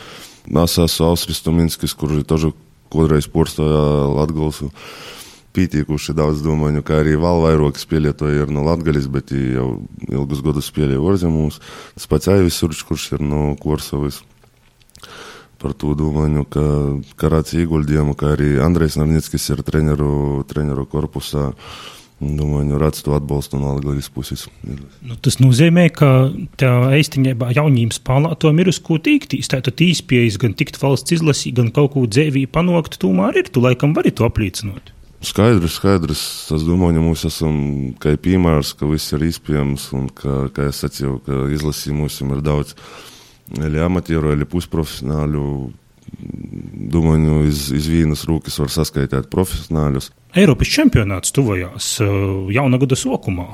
Nasās 0.51 0.97
Ausris 1.05 1.39
Tominskis, 1.45 1.95
kurš 1.95 2.19
ir 2.19 2.27
tožu 2.27 2.51
kodreiz 2.91 3.31
porstojā 3.31 4.11
Latgalsu. 4.17 4.73
Pietiekuši 5.51 6.15
daudz 6.15 6.43
domāju, 6.45 6.79
ka 6.87 7.01
arī 7.01 7.17
vēl 7.19 7.41
vairāk 7.43 7.79
spēlētāji 7.79 8.45
ir 8.45 8.51
no 8.55 8.63
Latvijas, 8.63 9.09
bet 9.11 9.33
jau 9.35 9.81
ilgus 10.07 10.43
gadus 10.45 10.69
spēlēja 10.71 11.01
ārzemēs. 11.03 11.59
Tas 11.97 12.07
pats 12.07 12.31
Aivis 12.31 12.61
Určs, 12.63 12.85
kurš 12.87 13.07
ir 13.17 13.25
no 13.25 13.49
Korsavas. 13.59 14.21
Par 15.61 15.75
to 15.77 15.91
domāju, 15.93 16.45
ka 16.49 16.61
Karāts 17.21 17.53
ieguldījumu, 17.53 18.15
kā 18.17 18.31
arī 18.37 18.55
Andrejs 18.63 18.95
Narnickis 18.97 19.49
ir 19.53 19.59
treneru, 19.67 20.45
treneru 20.49 20.87
korpusā. 20.89 21.51
Domāju, 22.21 22.77
redz 22.77 23.01
to 23.01 23.15
atbalstu 23.17 23.57
no 23.57 23.73
Latvijas 23.75 24.07
puses. 24.13 24.45
Nu, 24.61 25.15
tas 25.25 25.39
nozīmē, 25.41 25.87
ka 25.89 26.29
tā 26.61 26.71
īstenībā 26.99 27.49
jaunības 27.57 27.97
spēlētājiem 27.97 28.61
ir 28.61 28.69
uz 28.69 28.79
ko 28.85 28.99
tīktīs. 29.01 29.49
Tātad 29.49 29.81
īspējas 29.81 30.37
gan 30.41 30.53
tikt 30.57 30.77
valsts 30.81 31.17
izlasīt, 31.17 31.57
gan 31.57 31.73
kaut 31.73 31.95
ko 31.97 32.05
dzēvī 32.05 32.45
panākt, 32.45 32.99
tomēr 33.01 33.41
ir. 33.41 33.49
Tu 33.49 33.65
laikam 33.65 33.97
vari 33.97 34.13
to 34.13 34.29
apliecināt. 34.29 34.93
Skaidrs, 35.21 35.75
skaidrs. 35.77 36.21
Es 36.49 36.63
domāju, 36.65 36.97
ka 36.97 37.03
mēs 37.05 37.23
esam 37.29 37.57
kā 38.01 38.15
piemērs, 38.17 38.73
ka 38.77 38.89
viss 38.89 39.13
ir 39.13 39.27
iespējams 39.27 39.91
un 39.93 40.07
ka, 40.17 40.47
kā 40.55 40.65
es 40.71 40.81
sacīju, 40.81 41.19
ka 41.27 41.43
izlasījumos 41.53 42.17
ir 42.25 42.41
daudz 42.41 42.73
arī 43.61 43.83
amatieru, 43.85 44.33
arī 44.33 44.49
pusprofesionāļu. 44.49 45.45
Domāju, 46.91 47.43
iz, 47.47 47.67
iz 47.71 47.85
vienas 47.87 48.25
rūkas 48.27 48.57
var 48.63 48.73
saskaitīt 48.73 49.29
profesionāļus. 49.31 50.09
Eiropas 50.41 50.73
čempionāts 50.73 51.31
tuvojās 51.35 51.93
eh, 52.01 52.17
jauna 52.57 52.81
gada 52.81 52.97
sokumā. 52.97 53.47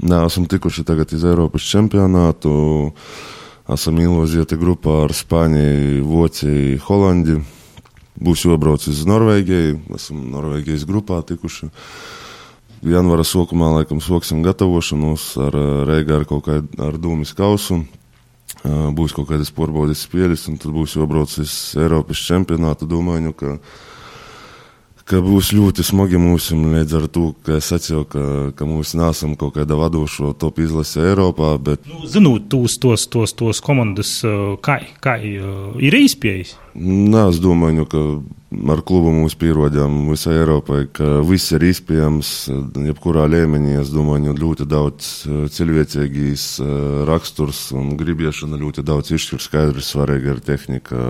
Nē, 0.00 0.22
esam 0.30 0.46
tikuši 0.48 0.86
tagad 0.86 1.10
iz 1.12 1.26
Eiropas 1.26 1.66
čempionātu. 1.66 2.52
Esam 3.70 3.98
ilūzieti 4.02 4.56
grupā 4.58 5.02
ar 5.04 5.14
Spāniju, 5.14 6.06
Vociju, 6.06 6.78
Holandiju 6.86 7.42
būs 8.18 8.46
jābrauc 8.46 8.86
uz 8.90 9.04
Norvēģiju. 9.08 9.78
Esam 9.96 10.24
Norvēģijas 10.32 10.86
grupā 10.88 11.20
tikuši. 11.28 11.70
Janvāra 12.90 13.26
sākumā 13.28 13.74
laikam 13.74 14.00
sāksim 14.00 14.40
gatavošanos 14.44 15.34
ar 15.44 15.56
Reigu 15.90 16.16
ar 16.16 16.24
kaut 16.28 16.46
kādu 16.48 16.80
ar 16.80 16.96
dūmis 16.96 17.34
kausu. 17.36 17.82
Būs 18.64 19.14
kaut 19.16 19.28
kādas 19.30 19.52
porbaudas 19.54 20.02
spēles, 20.04 20.48
un 20.50 20.58
tad 20.60 20.72
būs 20.74 20.96
jābrauc 20.98 21.32
uz 21.40 21.54
Eiropas 21.80 22.24
čempionātu. 22.26 22.88
Domāju, 22.88 23.32
ka 23.36 23.54
ka 25.10 25.18
būs 25.24 25.50
ļoti 25.56 25.84
smagi 25.86 26.20
mums, 26.22 26.50
līdz 26.54 26.96
ar 27.00 27.06
to, 27.10 27.24
ka 27.46 27.56
es 27.58 27.70
atceru, 27.74 28.04
ka, 28.10 28.22
ka 28.56 28.66
mums 28.68 28.92
nesam 28.98 29.34
kaut 29.38 29.56
kāda 29.56 29.78
vadošo 29.78 30.32
top 30.38 30.60
izlase 30.62 31.02
Eiropā. 31.02 31.56
Bet... 31.58 31.88
Nu, 31.90 32.04
zinot 32.10 32.46
tos, 32.52 32.76
tos, 32.82 33.08
tos, 33.10 33.34
tos 33.34 33.62
komandas, 33.64 34.20
kā, 34.62 34.78
kā 35.02 35.16
ir 35.24 35.98
izpējas? 35.98 36.54
Nē, 36.74 37.24
es 37.32 37.40
domāju, 37.42 37.82
ka 37.90 38.00
ar 38.70 38.80
klubu 38.86 39.10
mums 39.10 39.34
pierodām 39.38 40.04
visai 40.06 40.36
Eiropai, 40.38 40.84
ka 40.94 41.18
viss 41.26 41.50
ir 41.56 41.64
iespējams, 41.66 42.30
jebkurā 42.86 43.24
līmenī. 43.30 43.74
Es 43.80 43.90
domāju, 43.90 44.36
ļoti 44.38 44.66
daudz 44.70 45.08
eh, 45.26 45.40
cilvēcīgīs 45.50 46.44
eh, 46.62 46.70
raksturs 47.10 47.72
un 47.74 47.96
gribiešana 47.98 48.60
ļoti 48.60 48.86
daudz 48.86 49.10
izšķir 49.16 49.42
skaidrs, 49.42 49.90
svarīga 49.96 50.36
ir 50.36 50.44
tehnika, 50.46 51.02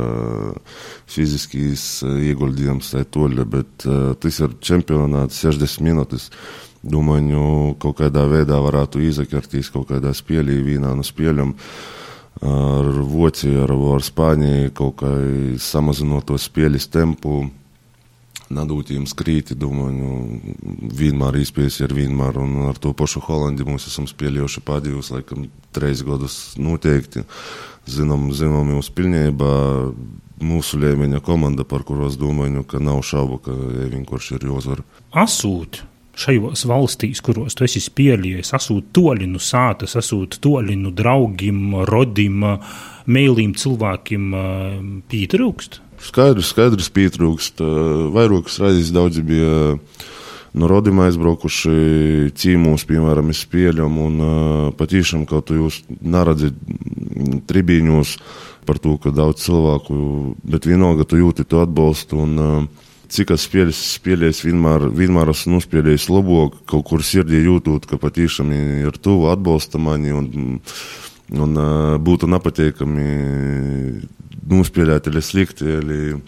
fiziskīs 1.13 1.87
eh, 2.09 2.17
ieguldījums, 2.31 2.95
tā 2.97 3.05
toļa, 3.05 3.49
bet 3.53 3.89
tas 4.25 4.41
ir 4.41 4.57
čempionāts 4.65 5.45
60 5.45 5.85
minūtes. 5.85 6.31
Domāju, 6.81 7.77
kaut 7.77 7.99
kādā 7.99 8.25
veidā 8.25 8.57
varētu 8.65 9.03
izakartīs 9.05 9.69
kaut 9.69 9.91
kādā 9.93 10.15
spēlī, 10.17 10.63
vīnā 10.65 10.95
no 10.97 11.05
spēļiem. 11.05 11.53
Uh, 11.53 12.00
ar 12.39 12.91
Vāciju, 13.11 13.65
ar, 13.65 13.73
ar 13.95 14.05
Spāniju 14.05 14.75
kaut 14.77 15.01
kā 15.03 15.11
samazinot 15.61 16.29
to 16.31 16.39
spēles 16.41 16.89
tempu. 16.91 17.49
Nadūti 18.51 18.97
jums 18.97 19.13
krīti, 19.15 19.55
domāju, 19.55 19.93
nu, 19.95 20.87
vienmēr 20.99 21.37
izpējas 21.39 21.77
ar 21.87 21.93
vienmēr, 21.95 22.41
un 22.43 22.57
ar 22.67 22.81
to 22.83 22.91
pašu 22.99 23.23
Holandi 23.23 23.63
mums 23.67 23.87
esam 23.87 24.09
spēlējuši 24.11 24.63
pēdējos, 24.67 25.13
laikam, 25.15 25.45
treis 25.71 26.03
gadus 26.03 26.39
noteikti. 26.59 27.23
Zinām, 27.91 28.27
zinām 28.35 28.73
jau 28.75 28.83
spilnībā 28.83 29.53
mūsu 30.43 30.81
lēmeņa 30.83 31.23
komanda, 31.23 31.63
par 31.69 31.87
kuros 31.87 32.19
domāju, 32.19 32.57
nu, 32.59 32.67
ka 32.67 32.83
nav 32.83 33.05
šaubu, 33.07 33.39
ka 33.45 33.55
viņi 33.55 34.03
kurš 34.09 34.33
ir 34.41 34.51
jāuzvar. 34.51 34.83
Asūt! 35.15 35.85
Šajos 36.19 36.65
valstīs, 36.69 37.23
kuros 37.25 37.57
tu 37.57 37.67
esi 37.67 37.83
spēlējis, 37.83 38.55
esot 38.57 38.91
toļi 38.97 39.29
no 39.31 39.41
sātas, 39.43 39.97
esot 40.01 40.39
toļi 40.43 40.77
no 40.81 40.93
draugiem, 40.95 41.77
rodim, 41.89 42.45
mēlīm 43.11 43.55
cilvēkiem, 43.59 44.27
pietrūkst? 45.11 45.81
Skaidrs, 46.01 46.55
skaidrs 46.55 46.89
pietrūkst. 46.97 47.61
Vairākas 48.15 48.57
reizes 48.63 48.93
daudzi 48.97 49.25
bija 49.25 49.75
no 50.57 50.69
rodiem 50.71 51.03
aizbraukuši 51.05 52.31
cīmūs, 52.35 52.87
piemēram, 52.89 53.31
spēļam, 53.37 53.99
un 54.07 54.23
patīšām, 54.79 55.27
ka 55.29 55.43
tu 55.47 55.61
jūs 55.61 55.83
neredzat 56.01 56.57
tribīņos 57.51 58.17
par 58.67 58.81
to, 58.83 58.97
ka 59.03 59.13
daudz 59.15 59.45
cilvēku, 59.45 59.97
bet 60.47 60.67
vienalga 60.69 61.07
tu 61.09 61.21
jūti 61.21 61.47
to 61.49 61.63
atbalstu. 61.65 62.25
Un, 62.25 62.39
uh, 62.41 62.89
cik 63.11 63.35
es 63.35 63.45
spēļu, 63.49 63.75
spēlējis, 63.75 64.45
vienmēr, 64.47 64.89
vienmēr 64.97 65.33
esmu 65.33 65.57
nospēlējis 65.57 66.09
labāk, 66.13 66.61
kaut 66.71 66.87
kur 66.91 67.05
sirdī 67.07 67.43
jūtot, 67.45 67.87
ka 67.91 67.99
patīšām 68.01 68.53
ir 68.55 68.99
tuvu, 69.03 69.29
atbalsta 69.33 69.81
mani 69.83 70.15
un, 70.15 70.29
un 71.35 71.57
uh, 71.59 71.97
būtu 72.03 72.31
nepatīkami 72.31 73.07
nospēlēt, 74.51 75.11
ja 75.11 75.25
slikti, 75.25 75.67
ja 75.71 76.21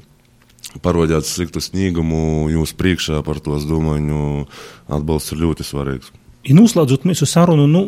parodēt 0.82 1.26
sliktu 1.28 1.60
sniegumu 1.60 2.48
jūs 2.52 2.72
priekšā 2.78 3.20
par 3.26 3.40
to, 3.44 3.58
es 3.58 3.66
domāju, 3.68 4.46
atbalsts 4.88 5.34
ir 5.34 5.42
ļoti 5.44 5.66
svarīgs. 5.66 6.12
Ja 6.42 6.56
noslēdzot 6.58 7.04
mūsu 7.06 7.26
sarunu, 7.28 7.68
nu, 7.70 7.82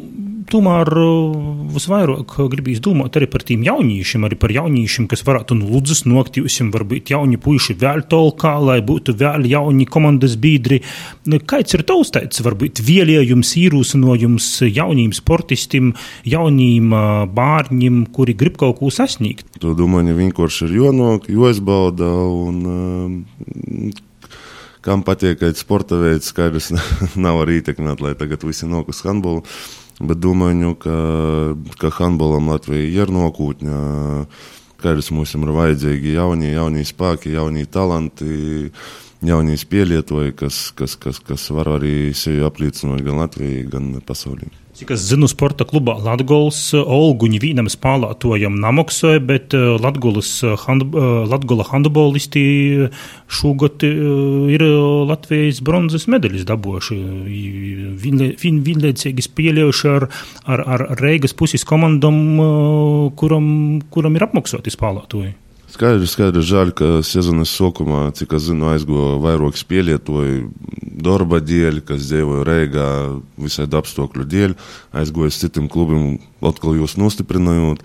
tomēr 0.47 0.89
uh, 1.01 1.33
visvairāk 1.75 2.37
gribīs 2.53 2.79
domāt 2.85 3.17
arī 3.19 3.27
par 3.33 3.43
tiem 3.47 3.65
jauniešiem, 3.67 4.27
arī 4.29 4.39
par 4.39 4.53
jauniešiem, 4.55 5.09
kas 5.11 5.25
varētu 5.27 5.57
no 5.59 5.71
Ludzas 5.73 6.05
nokt, 6.07 6.39
jūs 6.39 6.61
varbūt 6.75 7.11
jauni 7.11 7.41
puiši 7.41 7.75
vēl 7.81 8.05
tolkā, 8.11 8.53
lai 8.63 8.79
būtu 8.87 9.17
vēl 9.19 9.49
jauni 9.51 9.89
komandas 9.91 10.37
biedri. 10.39 10.83
Nu, 11.27 11.41
kāds 11.43 11.75
ir 11.75 11.83
tavs 11.89 12.15
teicis, 12.15 12.45
varbūt 12.47 12.85
vielējums, 12.85 13.57
īrūsinojums 13.65 14.49
jauniem 14.69 15.11
sportistiem, 15.17 15.91
jauniem 16.23 16.95
uh, 16.95 17.27
bārņiem, 17.27 18.05
kuri 18.15 18.39
grib 18.39 18.61
kaut 18.61 18.79
ko 18.79 18.95
sasniegt? 18.95 19.49
To 19.65 19.75
domāju, 19.75 20.15
vienkārši 20.21 20.69
ir 20.69 20.79
jonok, 20.79 21.31
jāizbauda 21.33 22.15
un 22.31 22.65
uh, 22.65 24.03
kam 24.85 25.05
patīk, 25.07 25.41
ka 25.41 25.53
sporta 25.57 25.99
veids 26.01 26.31
skaidrs 26.33 26.73
nav 27.25 27.43
arī 27.45 27.61
ietekmēt, 27.61 28.03
lai 28.05 28.15
tagad 28.19 28.45
visi 28.47 28.69
nokus 28.71 29.05
handbolu. 29.07 29.45
Bet 30.03 30.19
domāju, 30.19 30.59
nu, 30.59 30.75
ka, 30.75 30.99
ka 31.79 31.93
handbolam 32.01 32.51
Latvija 32.51 33.05
ir 33.05 33.13
nokūtņa. 33.15 33.79
Skaidrs, 34.75 35.13
mums 35.17 35.33
ir 35.33 35.53
vajadzīgi 35.57 36.17
jaunie, 36.19 36.51
jaunie 36.53 36.83
spēki, 36.85 37.33
jaunie 37.39 37.65
talanti. 37.65 38.75
jaunie 39.25 39.57
pielietoji, 39.57 40.35
kas, 40.37 40.73
kas, 40.77 40.99
kas, 41.01 41.23
kas 41.25 41.49
var 41.51 41.79
arī 41.79 42.13
sevi 42.13 42.45
apliecināt 42.45 43.01
gan 43.07 43.23
Latvijai, 43.23 43.65
gan 43.71 43.95
pasaulē. 44.05 44.64
Cik 44.75 44.91
es 44.91 45.05
zinu, 45.07 45.29
sporta 45.31 45.63
klubā 45.63 45.93
Latvijas 46.03 46.73
Olguņa 46.75 47.39
vienam 47.39 47.69
spēlētojam 47.71 48.57
namaksāja, 48.59 49.21
bet 49.23 49.55
Latgulas 49.55 50.33
hand, 50.65 50.97
Latgula 51.31 51.63
handbolisti 51.69 52.43
šogad 53.31 53.87
ir 53.87 54.65
Latvijas 55.07 55.63
bronzas 55.63 56.09
medaļas 56.11 56.49
dabūjuši. 56.51 56.99
Vienlaicīgi 58.03 59.29
spēlējuši 59.29 59.89
ar, 59.95 60.09
ar, 60.43 60.67
ar 60.67 60.85
Reigas 60.99 61.39
puses 61.39 61.63
komandam, 61.63 62.19
kuram, 63.15 63.49
kuram 63.95 64.19
ir 64.19 64.27
apmaksāti 64.27 64.75
spēlētoji. 64.75 65.37
Skaidrs, 65.75 66.13
skaidrs, 66.15 66.47
žēl, 66.47 66.71
ka 66.71 66.89
sezonas 67.03 67.51
sākumā, 67.51 68.05
cik 68.15 68.37
es 68.37 68.45
zinu, 68.47 68.69
aizgoja 68.71 69.17
vairāk 69.19 69.57
spielietoju, 69.59 70.53
darba 71.03 71.41
dēļ, 71.43 71.81
kas 71.89 72.05
dzīvoja 72.07 72.45
Reigā, 72.47 72.85
visādi 73.43 73.75
apstākļu 73.81 74.27
dēļ, 74.31 74.55
aizgoja 75.03 75.33
uz 75.33 75.39
citiem 75.43 75.67
klubiem, 75.73 76.21
atkal 76.47 76.79
jūs 76.79 76.95
nostiprinājot. 77.01 77.83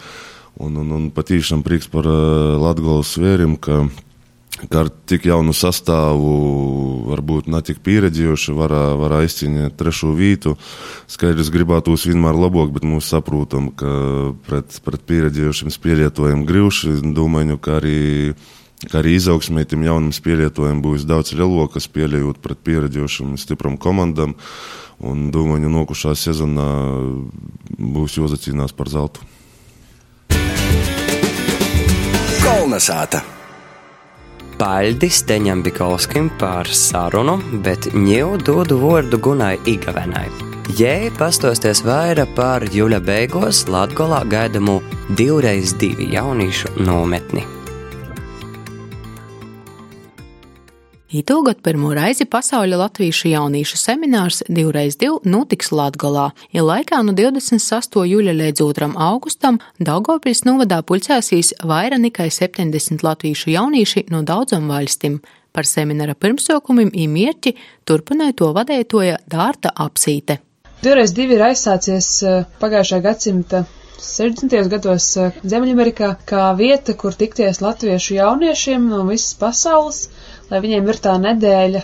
Un, 0.60 0.78
un, 0.78 0.94
un 1.00 1.10
patīšām 1.16 1.64
prieks 1.66 1.90
par 1.90 2.06
uh, 2.06 2.60
Latgales 2.62 3.16
svērim, 3.16 3.56
ka 3.58 3.88
ka 4.68 4.84
ar 4.84 4.90
tik 5.08 5.28
jaunu 5.30 5.54
sastāvu, 5.56 6.34
varbūt 7.08 7.48
ne 7.52 7.62
tik 7.64 7.80
pieredzējuši, 7.86 8.56
var, 8.58 8.74
var 9.00 9.16
aizcīnīt 9.22 9.78
trešo 9.80 10.12
vietu. 10.18 10.58
Skaidrs, 11.12 11.52
gribētos 11.54 12.08
vienmēr 12.10 12.36
labāk, 12.36 12.74
bet 12.76 12.88
mēs 12.88 13.12
saprotam, 13.14 13.70
ka 13.72 13.94
pret, 14.48 14.82
pret 14.84 15.06
pieredzējušiem 15.08 15.72
spēlētājiem 15.74 16.44
grūši. 16.50 16.98
Domāju, 17.16 17.60
ka 17.64 17.78
arī, 17.80 18.36
ka 18.90 19.00
arī 19.02 19.16
izaugsmē 19.20 19.64
tiem 19.70 19.88
jauniem 19.88 20.12
spēlētājiem 20.16 20.84
būs 20.84 21.08
daudz 21.08 21.34
lielāka 21.38 21.82
spēlējot 21.84 22.44
pret 22.44 22.64
pieredzējušiem 22.68 23.40
stipram 23.40 23.80
komandam. 23.80 24.36
Un 25.00 25.30
domāju, 25.32 25.72
nokušā 25.72 26.12
sezonā 26.20 26.68
būs 27.80 28.20
jāzacīnās 28.20 28.76
par 28.76 28.92
zeltu. 28.92 29.24
Kolnesāta! 32.44 33.39
Paļdis 34.60 35.22
Teņam 35.24 35.62
Bikovskim 35.64 36.26
par 36.40 36.68
sarunu, 36.76 37.38
bet 37.64 37.86
ņēmu 37.96 38.42
dodu 38.44 38.76
vārdu 38.82 39.20
Gunai 39.24 39.54
Igavenai. 39.72 40.26
Jē, 40.76 41.14
pastosties 41.16 41.80
vairāk 41.88 42.34
par 42.36 42.66
jūļa 42.68 43.00
beigās 43.08 43.64
Latgolā 43.72 44.20
gaidamu 44.28 44.82
divreiz 45.16 45.72
divi 45.80 46.12
jauniešu 46.12 46.76
nometni. 46.84 47.46
Itūgot 51.10 51.64
pirmo 51.66 51.90
reizi 51.98 52.28
pasauļa 52.30 52.78
latviešu 52.84 53.32
jauniešu 53.32 53.80
seminārs 53.82 54.44
divreiz 54.46 54.94
div 55.02 55.16
notiks 55.26 55.72
Latgolā, 55.74 56.28
ja 56.54 56.62
laikā 56.62 57.00
no 57.02 57.16
26. 57.18 57.98
jūļa 58.12 58.36
līdz 58.38 58.62
2. 58.62 58.90
augustam 58.94 59.58
Daugavpils 59.82 60.44
novadā 60.46 60.84
pulcēsīs 60.86 61.56
vairāk 61.66 62.04
nekā 62.04 62.30
70 62.30 63.02
latviešu 63.02 63.50
jaunieši 63.56 64.06
no 64.14 64.22
daudzām 64.22 64.70
valstīm. 64.70 65.18
Par 65.50 65.66
semināra 65.66 66.14
pirmsokumiem 66.14 66.94
īmierķi 66.94 67.56
turpināja 67.90 68.38
to 68.44 68.54
vadētoja 68.54 69.18
Dārta 69.26 69.74
Apsīte. 69.74 70.38
Divreiz 70.86 71.18
divi 71.18 71.40
ir 71.40 71.48
aizsācies 71.50 72.12
eh, 72.22 72.44
pagājušā 72.62 73.02
gadsimta 73.02 73.66
60. 73.98 74.54
gados 74.70 75.10
eh, 75.18 75.34
Ziemeļamerikā 75.42 76.14
kā 76.30 76.52
vieta, 76.54 76.94
kur 76.94 77.18
tikties 77.18 77.66
latviešu 77.66 78.22
jauniešiem 78.22 78.86
no 78.94 79.08
visas 79.10 79.34
pasaules 79.42 80.06
lai 80.52 80.60
viņiem 80.66 80.88
ir 80.94 81.00
tā 81.08 81.16
nedēļa 81.26 81.82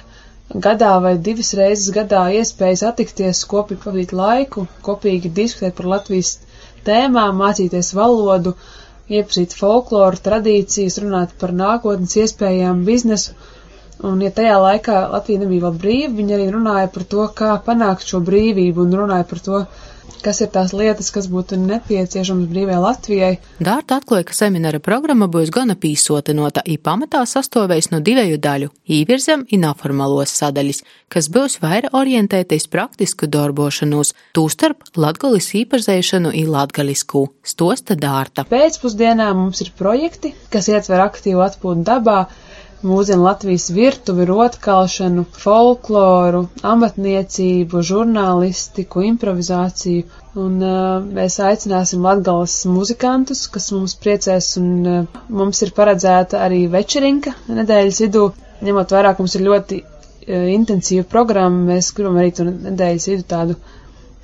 gadā 0.67 0.91
vai 1.03 1.13
divas 1.27 1.53
reizes 1.57 1.89
gadā 1.93 2.23
iespēja 2.39 2.79
satikties, 2.83 3.39
kopīgi 3.53 3.81
pavadīt 3.85 4.11
laiku, 4.19 4.65
kopīgi 4.87 5.31
diskutēt 5.39 5.75
par 5.79 5.87
Latvijas 5.95 6.35
tēmām, 6.89 7.39
mācīties 7.41 7.89
valodu, 7.97 8.53
iepazīt 9.09 9.55
folkloru, 9.57 10.21
tradīcijas, 10.27 10.99
runāt 11.05 11.33
par 11.41 11.53
nākotnes 11.61 12.15
iespējām, 12.23 12.83
biznesu. 12.91 13.33
Un, 14.05 14.21
ja 14.21 14.29
tajā 14.37 14.55
laikā 14.61 14.99
Latvija 15.15 15.41
nebija 15.45 15.65
vēl 15.65 15.75
brīva, 15.81 16.13
viņi 16.19 16.35
arī 16.37 16.47
runāja 16.53 16.89
par 16.95 17.05
to, 17.13 17.25
kā 17.41 17.53
panākt 17.67 18.05
šo 18.09 18.19
brīvību 18.29 18.83
un 18.85 18.95
runāja 19.01 19.27
par 19.29 19.41
to, 19.45 19.61
kas 20.25 20.41
ir 20.41 20.49
tās 20.53 20.73
lietas, 20.73 21.11
kas 21.13 21.27
būtu 21.31 21.57
nepieciešamas 21.61 22.47
brīvajai 22.49 22.81
Latvijai. 22.81 23.31
Dārta 23.63 23.99
atklāja, 23.99 24.27
ka 24.29 24.37
semināra 24.37 24.81
programma 24.83 25.27
būs 25.31 25.51
gana 25.53 25.75
pīsotinota, 25.77 26.63
i 26.65 26.77
pamatā 26.77 27.21
sastāvēs 27.29 27.91
no 27.93 28.01
divēju 28.05 28.39
daļu- 28.41 28.71
īvirzam 28.99 29.45
un 29.45 29.65
neformalos 29.65 30.33
sadaļas, 30.39 30.81
kas 31.09 31.29
būs 31.29 31.59
vairāk 31.61 31.93
orientētais 31.93 32.67
praktisku 32.67 33.27
darbošanos, 33.27 34.13
tūstarp 34.33 34.89
latgalis 34.97 35.51
īparzēšanu 35.61 36.33
un 36.33 36.51
latgalisku, 36.55 37.27
stosta 37.43 37.95
Dārta. 37.95 38.45
Pēcpusdienā 38.49 39.33
mums 39.35 39.61
ir 39.61 39.71
projekti, 39.77 40.33
kas 40.49 40.67
ietver 40.67 40.99
aktīvu 41.05 41.45
atpūtu 41.45 41.83
dabā, 41.83 42.27
mūsdienu 42.85 43.23
Latvijas 43.25 43.65
virtuvi, 43.75 44.25
rotkalšanu, 44.29 45.23
folkloru, 45.43 46.41
amatniecību, 46.71 47.81
žurnālistiku, 47.89 49.03
improvizāciju. 49.09 50.05
Un 50.45 50.57
uh, 50.67 51.05
mēs 51.17 51.37
aicināsim 51.49 52.03
latgalas 52.03 52.55
muzikantus, 52.67 53.45
kas 53.55 53.69
mums 53.75 53.95
priecēs, 54.03 54.49
un 54.61 54.71
uh, 54.91 55.21
mums 55.41 55.63
ir 55.63 55.71
paredzēta 55.77 56.41
arī 56.47 56.63
večerinka 56.73 57.35
nedēļas 57.61 58.01
vidū. 58.05 58.25
Ņemot 58.65 58.93
vairāk, 58.97 59.21
mums 59.23 59.35
ir 59.39 59.45
ļoti 59.47 59.79
uh, 59.81 60.45
intensīva 60.57 61.07
programma, 61.15 61.63
mēs 61.73 61.93
gribam 61.95 62.19
arī 62.21 62.33
to 62.41 62.47
nedēļas 62.51 63.09
vidu 63.13 63.27
tādu 63.35 63.57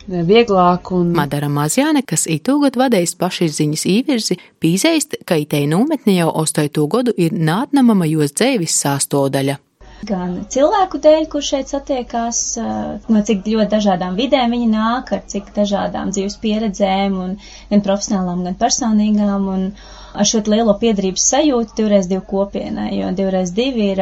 vieglāk. 0.08 0.92
Un... 0.96 1.12
Madara 1.18 1.50
Mazjāne, 1.52 2.04
kas 2.08 2.28
itūgad 2.30 2.78
vadējis 2.80 3.16
pašizziņas 3.22 3.86
īvirzi, 3.90 4.38
pīzeist, 4.62 5.20
ka 5.26 5.38
itei 5.42 5.68
nometne 5.70 6.16
jau 6.18 6.30
ostaitu 6.44 6.88
godu 6.92 7.14
ir 7.18 7.36
nātnamama 7.36 8.08
jos 8.10 8.34
dzēvis 8.34 8.78
sāstodaļa. 8.84 9.58
Gan 10.02 10.32
cilvēku 10.50 10.98
dēļ, 10.98 11.28
kur 11.30 11.44
šeit 11.46 11.70
satiekās, 11.70 12.38
no 13.14 13.22
cik 13.26 13.44
ļoti 13.46 13.70
dažādām 13.70 14.16
vidēm 14.18 14.56
viņi 14.56 14.70
nāk, 14.72 15.12
ar 15.14 15.22
cik 15.30 15.52
dažādām 15.54 16.10
dzīves 16.10 16.40
pieredzēm, 16.42 17.20
un 17.22 17.36
gan 17.70 17.84
profesionālām, 17.86 18.42
gan 18.48 18.58
personīgām, 18.58 19.46
un 19.54 19.68
ar 20.18 20.26
šo 20.26 20.42
lielo 20.50 20.74
piedarības 20.82 21.28
sajūtu 21.36 21.78
divreiz 21.78 22.10
divu 22.10 22.26
kopienai, 22.34 22.96
jo 22.98 23.12
divreiz 23.14 23.54
divi 23.54 23.92
ir 23.94 24.02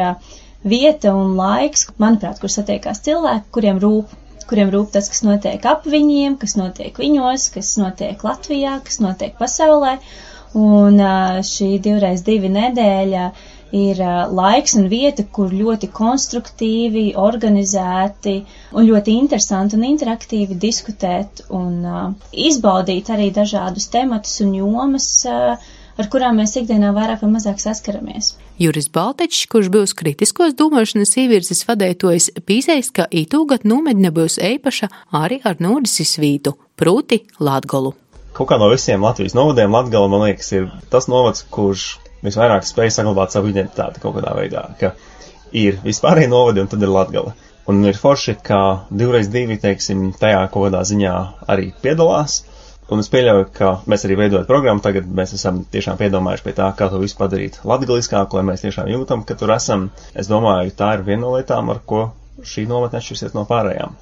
vieta 0.64 1.12
un 1.12 1.36
laiks, 1.36 1.90
manuprāt, 2.00 2.40
kur 2.40 2.52
satiekās 2.52 3.04
cilvēki, 3.04 3.52
kuriem 3.52 3.84
rūp 3.84 4.16
kuriem 4.50 4.72
rūp 4.74 4.90
tas, 4.96 5.08
kas 5.12 5.22
notiek 5.26 5.64
ap 5.72 5.86
viņiem, 5.94 6.36
kas 6.42 6.56
notiek 6.58 6.98
viņos, 6.98 7.48
kas 7.54 7.76
notiek 7.80 8.26
Latvijā, 8.26 8.80
kas 8.86 9.00
notiek 9.04 9.38
pasaulē. 9.38 9.96
Un 10.58 10.98
šī 11.46 11.76
divreiz 11.82 12.24
divi 12.26 12.50
nedēļa 12.50 13.26
ir 13.78 14.00
laiks 14.34 14.74
un 14.80 14.88
vieta, 14.90 15.22
kur 15.36 15.52
ļoti 15.54 15.90
konstruktīvi, 15.94 17.04
organizēti 17.24 18.34
un 18.74 18.88
ļoti 18.88 19.14
interesanti 19.22 19.78
un 19.78 19.86
interaktīvi 19.92 20.58
diskutēt 20.64 21.44
un 21.54 21.84
izbaudīt 22.48 23.12
arī 23.14 23.30
dažādus 23.36 23.86
tematus 23.94 24.40
un 24.42 24.56
jomas, 24.58 25.10
ar 26.00 26.08
kurām 26.12 26.40
mēs 26.40 26.56
ikdienā 26.60 26.90
vairāk 26.96 27.24
vai 27.24 27.30
mazāk 27.34 27.60
saskaramies. 27.62 28.34
Juris 28.60 28.90
Baltečs, 28.92 29.46
kurš 29.52 29.70
būs 29.72 29.94
kritiskos 29.98 30.56
domāšanas 30.58 31.16
ievirzes 31.20 31.64
vadētojs, 31.68 32.30
pīzēs, 32.48 32.92
ka 32.96 33.06
itūgat 33.10 33.66
nometne 33.68 34.12
būs 34.14 34.40
eipaša 34.40 34.90
arī 35.16 35.40
ar 35.44 35.60
Nūdisis 35.60 36.16
vītu, 36.22 36.56
proti 36.80 37.22
Latgolu. 37.40 37.94
Kaut 38.36 38.48
kā 38.50 38.56
no 38.60 38.70
visiem 38.70 39.02
Latvijas 39.04 39.34
novadiem 39.36 39.72
Latgala, 39.74 40.08
man 40.08 40.24
liekas, 40.28 40.52
ir 40.56 40.68
tas 40.92 41.08
novads, 41.10 41.44
kurš 41.52 41.98
visvairāk 42.24 42.66
spēj 42.68 42.92
saglabāt 42.94 43.34
savu 43.34 43.50
identitāti 43.50 44.02
kaut 44.02 44.16
kādā 44.18 44.34
veidā, 44.36 44.64
ka 44.80 44.94
ir 45.56 45.80
vispārējie 45.84 46.30
novadi 46.30 46.62
un 46.62 46.70
tad 46.70 46.82
ir 46.84 46.92
Latgala. 46.92 47.34
Un 47.70 47.84
ir 47.86 47.98
forši, 47.98 48.34
ka 48.42 48.86
divreiz 48.90 49.28
divi, 49.30 49.58
teiksim, 49.60 50.10
tajā 50.18 50.40
kaut 50.50 50.68
kādā 50.68 50.80
ziņā 50.88 51.14
arī 51.52 51.70
piedalās. 51.82 52.40
Un 52.90 52.98
es 52.98 53.10
pieļauju, 53.12 53.46
ka 53.54 53.70
mēs 53.90 54.02
arī 54.06 54.16
veidojot 54.18 54.48
programmu, 54.50 54.82
tagad 54.82 55.06
mēs 55.06 55.36
esam 55.36 55.62
tiešām 55.70 55.98
piedomājuši 56.00 56.46
pie 56.46 56.54
tā, 56.58 56.66
kā 56.74 56.88
to 56.90 56.98
visu 56.98 57.14
padarīt 57.20 57.60
latgaliskāku, 57.62 58.38
lai 58.38 58.48
mēs 58.48 58.64
tiešām 58.64 58.90
jūtam, 58.90 59.22
ka 59.26 59.36
tur 59.38 59.54
esam. 59.54 59.88
Es 60.18 60.30
domāju, 60.30 60.74
tā 60.74 60.96
ir 60.96 61.04
viena 61.06 61.22
no 61.22 61.36
lietām, 61.36 61.70
ar 61.70 61.84
ko 61.86 62.08
šī 62.42 62.66
nometne 62.66 62.98
atšķirsies 62.98 63.36
no 63.36 63.46
pārējām 63.46 63.94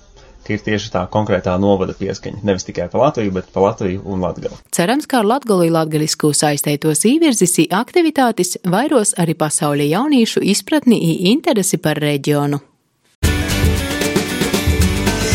ka 0.48 0.54
ir 0.56 0.62
tieši 0.64 0.88
tā 0.94 1.02
konkrētā 1.12 1.52
novada 1.60 1.92
pieskaņa. 1.92 2.38
Nevis 2.48 2.64
tikai 2.64 2.86
par 2.88 3.02
Latviju, 3.02 3.34
bet 3.36 3.50
par 3.52 3.66
Latviju 3.66 4.00
un 4.08 4.22
Latgali. 4.24 4.56
Cerams, 4.72 5.04
ka 5.04 5.18
ar 5.20 5.28
Latgali 5.28 5.68
latgalisku 5.68 6.30
saistētos 6.32 7.04
īvirzis 7.10 7.58
aktivitātes 7.68 8.56
vairos 8.64 9.12
arī 9.20 9.34
pasaules 9.36 9.90
jauniešu 9.90 10.40
izpratni 10.40 10.96
un 10.96 11.28
interesi 11.34 11.76
par 11.76 12.00
reģionu. 12.00 12.62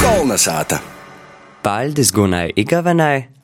Kolnesāta! 0.02 0.82
Paļdis 1.64 2.10
Gunai 2.12 2.50
Igavenai 2.60 3.43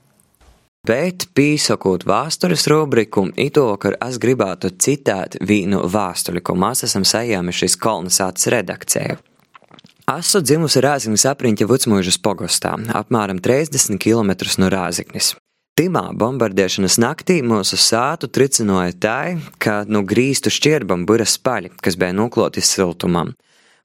bet 0.88 1.28
pīsakot 1.36 2.06
vēstures 2.08 2.68
rubriku, 2.72 3.28
itovakar 3.36 3.98
es 4.06 4.20
gribētu 4.22 4.72
citēt 4.78 5.40
vīnu 5.42 5.84
vēstuli, 5.90 6.42
ko 6.42 6.56
mēs 6.60 6.86
esam 6.88 7.08
sajēmuši 7.08 7.74
kolonizācijas 7.80 8.54
redakcijā. 8.56 9.18
Esmu 10.10 10.42
dzimusi 10.42 10.82
Rāziknis 10.82 11.28
apriņķa 11.30 11.68
Vucmuižas 11.70 12.18
pogostā, 12.26 12.74
apmēram 12.98 13.38
30 13.46 14.00
km 14.02 14.34
no 14.58 14.72
Rāziknis. 14.74 15.36
Timā 15.78 16.10
bombardēšanas 16.18 16.98
naktī 17.00 17.38
mūsu 17.46 17.78
sātu 17.80 18.28
tricināja 18.28 18.96
tā, 19.00 19.20
ka 19.64 19.84
nu 19.88 20.02
grīstu 20.04 20.52
šķirbam 20.52 21.06
bura 21.08 21.28
spaļi, 21.30 21.72
kas 21.80 21.96
bija 21.96 22.18
nukloti 22.18 22.60
siltumam. 22.66 23.36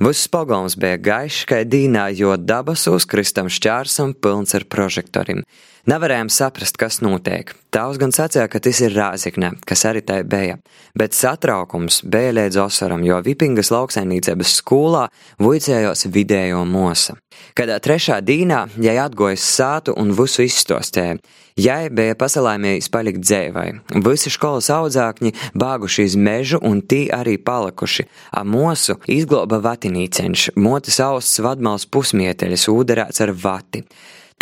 Viss 0.03 0.27
pagalms 0.27 0.75
bija 0.75 0.99
gaišs, 0.99 1.45
kā 1.47 1.61
dīnā, 1.63 2.09
jo 2.19 2.35
dabas 2.35 2.89
uzkristam 2.91 3.47
šķērsam 3.47 4.17
pilns 4.19 4.57
ar 4.59 4.67
prožektoriem. 4.67 5.45
Nevarējām 5.87 6.31
saprast, 6.33 6.79
kas 6.81 6.99
notiek. 7.05 7.53
Tavs 7.71 8.01
gan 8.01 8.11
sacīja, 8.15 8.49
ka 8.51 8.59
tas 8.65 8.81
ir 8.83 8.95
rāzikne, 8.97 9.53
kas 9.69 9.85
arī 9.87 10.01
tai 10.03 10.23
bija, 10.27 10.57
bet 10.99 11.15
satraukums 11.15 12.01
bija 12.09 12.33
līdz 12.41 12.59
osaram, 12.65 13.05
jo 13.07 13.21
Vipingas 13.23 13.71
lauksainīcības 13.75 14.57
skolā 14.63 15.05
vuicējos 15.39 16.09
vidējo 16.11 16.65
mosa. 16.67 17.19
Kādā 17.55 17.79
trešā 17.83 18.21
dīnā, 18.25 18.67
jai 18.83 18.99
atgojas 19.03 19.47
sātu 19.57 19.95
un 19.97 20.13
visu 20.17 20.47
izstostēja, 20.47 21.19
Jai 21.55 21.87
bija 21.95 22.17
pasalaimējis 22.19 22.89
palikt 22.91 23.21
dzēvai. 23.23 23.69
Visi 24.03 24.31
skolas 24.35 24.67
audzākņi 24.75 25.31
bāguši 25.55 26.07
iz 26.09 26.17
mežu 26.19 26.59
un 26.59 26.81
tī 26.83 27.05
arī 27.15 27.37
palikuši. 27.39 28.09
A 28.35 28.43
mosu 28.43 28.97
izgloba 29.07 29.61
vatinīceņš, 29.63 30.49
motis 30.59 30.99
austs 31.05 31.39
vadmals 31.47 31.87
pusmieteļas 31.87 32.67
ūderēts 32.75 33.23
ar 33.23 33.35
vati. 33.39 33.85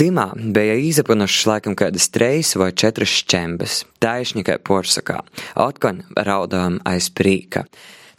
Timā 0.00 0.30
bija 0.56 0.78
izapunušas 0.80 1.50
laikam 1.50 1.76
kādas 1.76 2.08
trejas 2.08 2.54
vai 2.56 2.70
četras 2.72 3.12
šķembes, 3.20 3.82
taišņi 4.00 4.46
kā 4.48 4.56
porsakā, 4.64 5.20
otkon 5.60 6.00
raudām 6.16 6.80
aiz 6.88 7.12
prīka. 7.12 7.66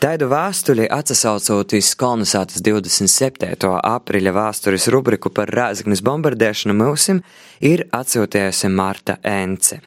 Taidu 0.03 0.27
vēstuli 0.27 0.83
atsaucot 0.91 1.73
uz 1.77 1.93
kolonizētas 1.95 2.59
27. 2.59 3.69
aprīļa 3.87 4.33
vēstures 4.35 4.89
rubriku 4.91 5.29
par 5.31 5.47
Rēzaknes 5.47 6.01
bombardēšanu 6.03 6.73
mūsim, 6.75 7.21
ir 7.63 7.85
atsūtījusi 7.95 8.67
Marta 8.67 9.15
Ence. 9.23 9.77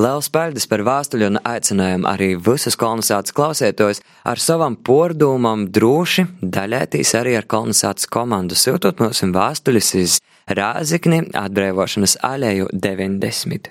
Liels 0.00 0.30
paldies 0.32 0.64
par 0.70 0.80
vēstuli 0.86 1.26
un 1.28 1.36
aicinājumu 1.42 2.08
arī 2.08 2.28
visus 2.40 2.78
kolonizācijas 2.80 3.36
klausētos 3.36 4.00
ar 4.24 4.40
savam 4.40 4.78
pordūmam 4.80 5.66
droši 5.68 6.24
daļēties 6.40 7.12
arī 7.20 7.34
ar 7.36 7.44
kolonizācijas 7.44 8.08
komandu, 8.16 8.56
sūtot 8.56 9.02
mūsim 9.04 9.34
vēstuļus 9.36 9.90
uz 10.00 10.14
Rāzikni 10.56 11.20
atbrīvošanas 11.36 12.16
alēju 12.24 12.70
90. 12.72 13.68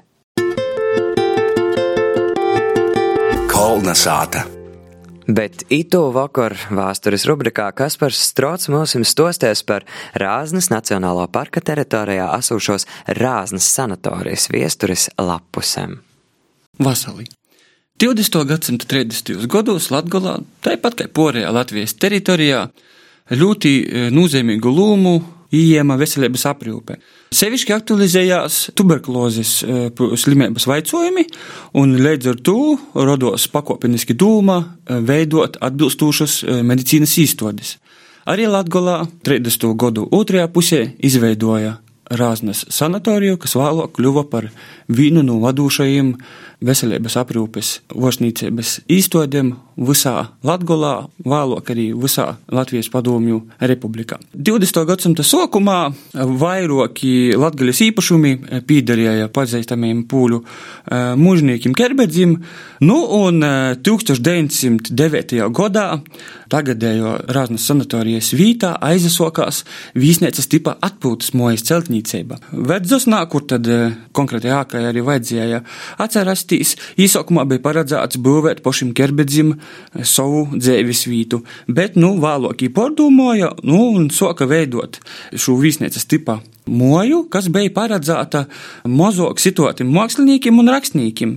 Kolnasāta! 3.50 4.46
Bet 5.26 5.64
itu 5.74 6.04
vakar 6.14 6.54
vēstures 6.70 7.24
rubrikā 7.26 7.72
Kaspars 7.74 8.20
Strots 8.22 8.70
mums 8.70 8.94
stosties 9.10 9.64
par 9.66 9.82
Rāznas 10.14 10.70
Nacionālo 10.70 11.26
parka 11.34 11.64
teritorijā 11.66 12.28
esošos 12.38 12.86
Rāznas 13.18 13.66
sanatorijas 13.66 14.52
viesturis 14.54 15.08
lapusēm. 15.18 15.98
Vasarī. 16.78 17.26
20. 17.98 18.38
gadsimta 18.46 18.86
30. 18.92 19.48
gados 19.50 19.90
Latvijā, 19.90 20.36
tāpat 20.62 21.00
kā 21.00 21.10
porējā 21.10 21.50
Latvijas 21.56 21.96
teritorijā, 21.98 22.68
ļoti 23.34 23.72
e, 23.82 24.08
nozīmīgu 24.14 24.74
lūmu 24.78 25.16
ieņēma 25.56 25.98
veselības 25.98 26.46
aprūpe. 26.52 27.00
Sevišķi 27.36 27.74
aktualizējās 27.76 28.58
tuberkulozes 28.80 29.50
eh, 29.66 30.04
slimības 30.16 30.68
vaicojumi, 30.70 31.26
un 31.82 31.96
līdz 32.00 32.30
ar 32.32 32.38
to 32.48 32.60
rados 32.96 33.50
pakopeniski 33.52 34.16
dūma 34.16 34.56
eh, 34.62 35.02
veidot 35.04 35.58
atbilstošas 35.60 36.38
eh, 36.46 36.62
medicīnas 36.64 37.18
īstodes. 37.20 37.74
Arī 38.32 38.48
Latgolā 38.48 39.02
30. 39.28 39.68
gadu 39.76 40.06
otrajā 40.16 40.48
pusē 40.54 40.80
izveidoja 41.04 41.76
Rāznas 42.16 42.64
sanatoriju, 42.72 43.40
kas 43.42 43.58
vēlāk 43.58 43.98
kļuva 43.98 44.28
par 44.32 44.48
vienu 44.88 45.26
no 45.26 45.42
vadošajiem 45.42 46.14
veselības 46.64 47.18
aprūpes 47.22 47.72
vorsnīcības 47.96 48.82
īstodiem 48.92 49.56
visā 49.76 50.30
Latgolā, 50.46 51.10
vēlāk 51.26 51.72
arī 51.74 51.90
visā 52.00 52.36
Latvijas 52.54 52.88
padomju 52.92 53.42
republikā. 53.60 54.18
20. 54.34 54.86
gadsimta 54.88 55.26
sākumā 55.26 55.80
vairāki 56.14 57.36
latgaļas 57.36 57.82
īpašumi 57.90 58.34
pīdarēja 58.68 59.28
pazīstamiem 59.36 60.06
pūļu 60.12 60.42
eh, 60.42 61.14
mužniekiem 61.20 61.76
Kerbedzim, 61.76 62.38
nu 62.88 63.00
un 63.20 63.44
1909. 63.44 65.36
Eh, 65.36 65.50
gadā 65.56 65.88
tagadējo 66.52 67.18
Rāznas 67.36 67.66
sanatorijas 67.68 68.32
vītā 68.38 68.76
aizasokās 68.86 69.64
vīsnēcas 69.98 70.50
tipa 70.52 70.76
atpūtas 70.86 71.34
mojas 71.36 71.66
celtnīcība. 71.68 72.40
Vedzos 72.70 73.10
nākur 73.12 73.48
tad 73.50 73.68
eh, 73.68 73.92
konkrēti 74.16 74.54
ākai 74.56 74.86
arī 74.88 75.04
vajadzēja 75.06 75.62
atcerasties 76.06 76.46
valstīs 76.56 76.76
īsākumā 76.98 77.46
bija 77.48 77.62
paredzēts 77.64 78.20
būvēt 78.20 78.64
pašam 78.64 78.94
Kerbedzim 78.94 79.56
savu 80.04 80.48
dzēvis 80.56 81.06
vītu, 81.08 81.44
bet, 81.68 81.96
nu, 81.96 82.16
vēlāk 82.20 82.66
pārdomāja, 82.74 83.56
nu, 83.64 83.92
un 83.96 84.10
soka 84.10 84.46
veidot 84.46 85.00
šo 85.36 85.58
vīsnieces 85.60 86.06
tipā 86.08 86.42
moju, 86.66 87.26
kas 87.32 87.50
bija 87.54 87.74
paredzēta 87.76 88.46
mazāk 88.90 89.42
situētiem 89.42 89.90
māksliniekiem 89.94 90.62
un 90.62 90.72
rakstniekiem. 90.74 91.36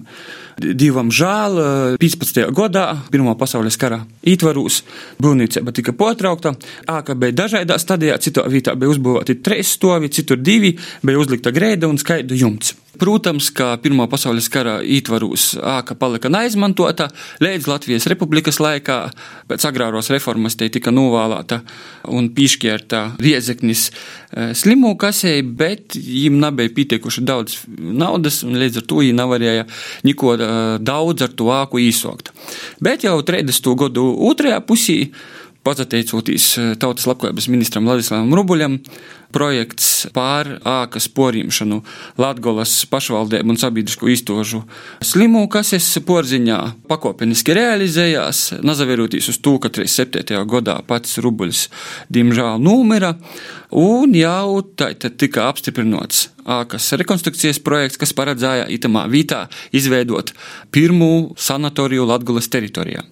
Divam 0.59 1.13
žēl, 1.15 1.61
15. 2.03 2.49
gadā, 2.57 2.87
Pirmā 3.13 3.37
pasaules 3.39 3.79
kara 3.79 4.01
ietvaros, 4.27 4.81
būvniecība 5.23 5.75
tika 5.77 5.95
pārtraukta. 5.95 6.57
Āka 6.91 7.15
bija 7.15 7.37
dažādā 7.45 7.79
stadijā, 7.79 8.19
citā 8.19 8.43
vietā 8.51 8.75
bija 8.75 8.91
uzbūvēti 8.97 9.39
trīs 9.39 9.77
stovi, 9.79 10.11
citur 10.11 10.43
divi, 10.43 10.75
bija 11.07 11.23
uzlikta 11.23 11.55
greida 11.55 11.87
un 11.87 12.01
skaidra 12.03 12.39
jumts. 12.39 12.75
Protams, 12.99 13.53
ka 13.55 13.77
Pirmā 13.79 14.09
pasaules 14.11 14.49
kara 14.51 14.79
ietvaros 14.83 15.53
āka 15.63 15.95
palika 15.99 16.31
neizmantota 16.33 17.07
līdz 17.45 17.69
Latvijas 17.71 18.09
republikas 18.11 18.59
laikā. 18.59 18.97
Pēc 19.47 19.67
agrāros 19.69 20.11
reformas 20.11 20.59
te 20.59 20.67
tika 20.73 20.91
novēlēta 20.91 21.61
un 22.11 22.33
piešķirta 22.35 23.05
riezeknis 23.23 23.85
eh, 23.93 24.51
kasei, 25.19 25.43
bet 25.43 25.97
viņiem 25.99 26.39
nebija 26.39 26.71
pietiekuši 26.75 27.25
daudz 27.27 27.59
naudas, 27.79 28.43
un 28.47 28.59
līdz 28.59 28.81
ar 28.81 28.87
to 28.87 29.01
viņi 29.03 29.17
nevarēja 29.19 29.67
neko 30.07 30.37
daudz 30.79 31.27
ar 31.27 31.35
to 31.35 31.51
āku 31.55 31.83
īsokt. 31.83 32.31
Bet 32.81 33.05
jau 33.07 33.19
30. 33.23 33.75
gadu 33.79 34.07
otrajā 34.31 34.61
pusī 34.63 34.99
pateicoties 35.67 36.53
Tautas 36.81 37.09
labklājības 37.11 37.49
ministram 37.51 37.89
Ladislavam 37.89 38.31
Rubuļam, 38.39 38.79
projekts 39.35 40.07
pār 40.15 40.57
ākas 40.67 41.09
porīmšanu 41.13 41.81
Latgolas 42.21 42.73
pašvaldību 42.91 43.55
un 43.55 43.61
sabiedrisko 43.61 44.09
iztožu 44.13 44.63
slimu 45.05 45.45
kases 45.53 45.91
porziņā 46.09 46.61
pakopeniski 46.91 47.57
realizējās, 47.59 48.61
nazaveroties 48.65 49.31
uz 49.33 49.41
to, 49.45 49.59
ka 49.63 49.73
37. 49.75 50.39
gadā 50.49 50.79
pats 50.89 51.19
Rubuļs 51.23 51.67
diemžēl 52.13 52.63
numira, 52.63 53.15
un 53.75 54.17
jau 54.17 54.63
tā 54.79 54.95
tika 54.95 55.49
apstiprināts 55.53 56.29
ākas 56.49 56.89
rekonstrukcijas 57.01 57.61
projekts, 57.65 58.01
kas 58.01 58.15
paredzēja 58.17 58.69
itamā 58.73 59.05
vītā 59.13 59.45
izveidot 59.77 60.33
pirmo 60.75 61.35
sanatoriju 61.37 62.09
Latgolas 62.09 62.49
teritorijā. 62.53 63.05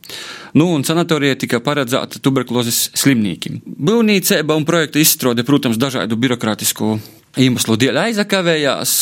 Nu, 0.57 0.71
un 0.73 0.87
sanatorija 0.89 1.37
tika 1.37 1.61
paredzēta 1.61 2.23
tuberkulozes 2.25 2.91
slimniekiem. 2.97 3.61
Būvniecība 3.67 4.57
un 4.57 4.65
projekta 4.69 5.03
izstrāde, 5.03 5.45
protams, 5.45 5.77
dažādu 5.81 6.17
birokrātisku 6.17 6.97
iemeslu 7.37 7.77
dēļ 7.77 7.99
aizakavējās, 8.01 8.93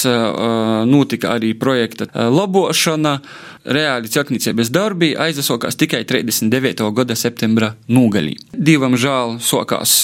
notika 0.90 1.36
arī 1.36 1.52
projekta 1.58 2.08
labošana, 2.34 3.18
reāli 3.64 4.10
celtniecības 4.10 4.72
darbi 4.74 5.12
aizsākās 5.14 5.78
tikai 5.78 6.02
39. 6.08 6.82
gada 6.96 7.14
septembra 7.16 7.74
nogalī. 7.86 8.34
Divam 8.52 8.98
žēl 8.98 9.38
sākās 9.38 10.02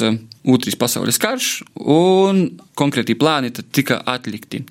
Otrais 0.48 0.76
pasaules 0.80 1.20
karš, 1.20 1.48
un 1.76 2.46
konkrēti 2.78 3.16
plāni 3.20 3.52
tika 3.52 4.00
atlikti. 4.08 4.62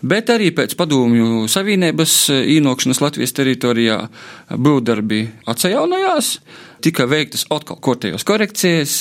Bet 0.00 0.30
arī 0.32 0.48
pēc 0.56 0.76
padomju 0.78 1.48
savienības 1.50 2.14
īnokšanas 2.54 3.02
Latvijas 3.02 3.34
teritorijā 3.36 3.98
būvdarbi 4.54 5.24
atjaunojās, 5.50 6.38
tika 6.80 7.08
veiktas 7.10 7.44
atkal 7.52 7.76
kārtējos 7.84 8.24
korekcijas, 8.24 8.94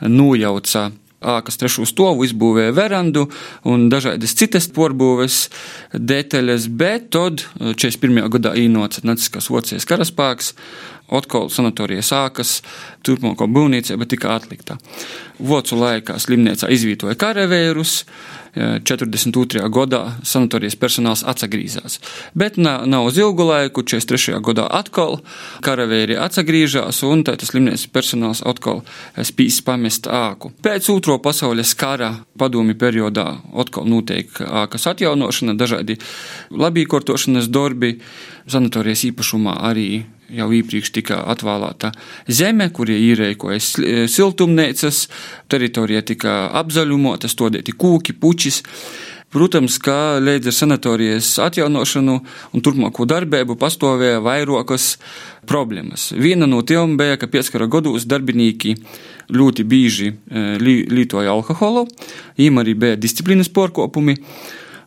nojauca 0.00 0.88
ākas 1.18 1.58
trešo 1.58 1.86
stāvu, 1.88 2.24
izbūvēja 2.28 2.74
verandu 2.76 3.26
un 3.66 3.88
dažādas 3.90 4.36
citas 4.38 4.68
porbūves 4.74 5.48
detaļas, 5.92 6.68
bet 6.70 7.10
tad 7.14 7.42
41. 7.58 8.22
gadā 8.38 8.54
īnots 8.58 9.02
naciskās 9.06 9.50
Vācijas 9.50 9.88
karaspēks, 9.88 10.54
atkal 11.08 11.48
sanatorijas 11.52 12.12
ākas, 12.16 12.58
turpmāko 13.06 13.48
būvniecība 13.50 14.08
tika 14.08 14.34
atlikta. 14.36 14.78
Vocu 15.38 15.78
laikā 15.78 16.18
slimnīcā 16.20 16.70
izvietoja 16.74 17.16
karavērus, 17.18 18.02
42. 18.58 19.62
gadā 19.70 20.00
sanatorijas 20.26 20.76
personāls 20.78 21.22
atgriežas. 21.26 21.98
Bet 22.34 22.56
nav, 22.56 22.86
nav 22.90 23.06
uz 23.10 23.18
ilgu 23.18 23.44
laiku, 23.46 23.84
43. 23.86 24.40
gadā 24.44 24.66
atkal 24.80 25.20
karavēri 25.64 26.18
atgriežas, 26.18 27.02
un 27.06 27.24
tā 27.26 27.36
slimnīcas 27.38 27.86
personāls 27.92 28.42
atkal 28.46 28.82
spīs 29.22 29.60
pamest 29.64 30.08
āku. 30.10 30.50
Pēc 30.64 30.90
otro 30.94 31.18
pasaules 31.22 31.74
kara 31.78 32.14
padomi 32.38 32.74
periodā 32.78 33.28
atkal 33.58 33.86
notiek 33.88 34.40
ākas 34.42 34.88
atjaunošana, 34.90 35.54
dažādi 35.58 35.98
labīkortošanas 36.50 37.50
darbi, 37.52 37.98
sanatorijas 38.52 39.04
īpašumā 39.10 39.58
arī 39.70 39.88
jau 40.28 40.48
iepriekš 40.52 40.92
tika 40.92 41.22
atvēlēta 41.32 41.92
zeme, 42.28 42.68
kur 42.74 42.90
īrēkojas 42.92 43.74
siltumnīcas, 44.12 45.06
teritorija 45.48 46.04
tika 46.12 46.40
apzaļumota, 46.60 47.30
stodēti 47.32 47.76
kūki, 47.76 48.16
puķis. 48.20 48.62
Protams, 49.28 49.74
ka 49.84 50.16
līdz 50.24 50.48
ar 50.48 50.54
sanatorijas 50.56 51.34
atjaunošanu 51.44 52.14
un 52.56 52.62
turpmāko 52.64 53.04
darbību 53.04 53.58
pastāvēja 53.60 54.22
vairākas 54.24 54.94
problēmas. 55.48 56.14
Viena 56.16 56.48
no 56.48 56.62
tām 56.64 56.94
bija, 56.96 57.18
ka 57.20 57.28
pieskara 57.28 57.68
gados 57.68 58.06
darbinieki 58.08 58.72
ļoti 59.28 59.66
bieži 59.68 60.14
lietoja 60.32 61.34
alkoholu, 61.34 61.84
viņiem 62.40 62.62
arī 62.64 62.74
bija 62.80 62.96
disciplīnas 62.96 63.52
porkopumi. 63.52 64.16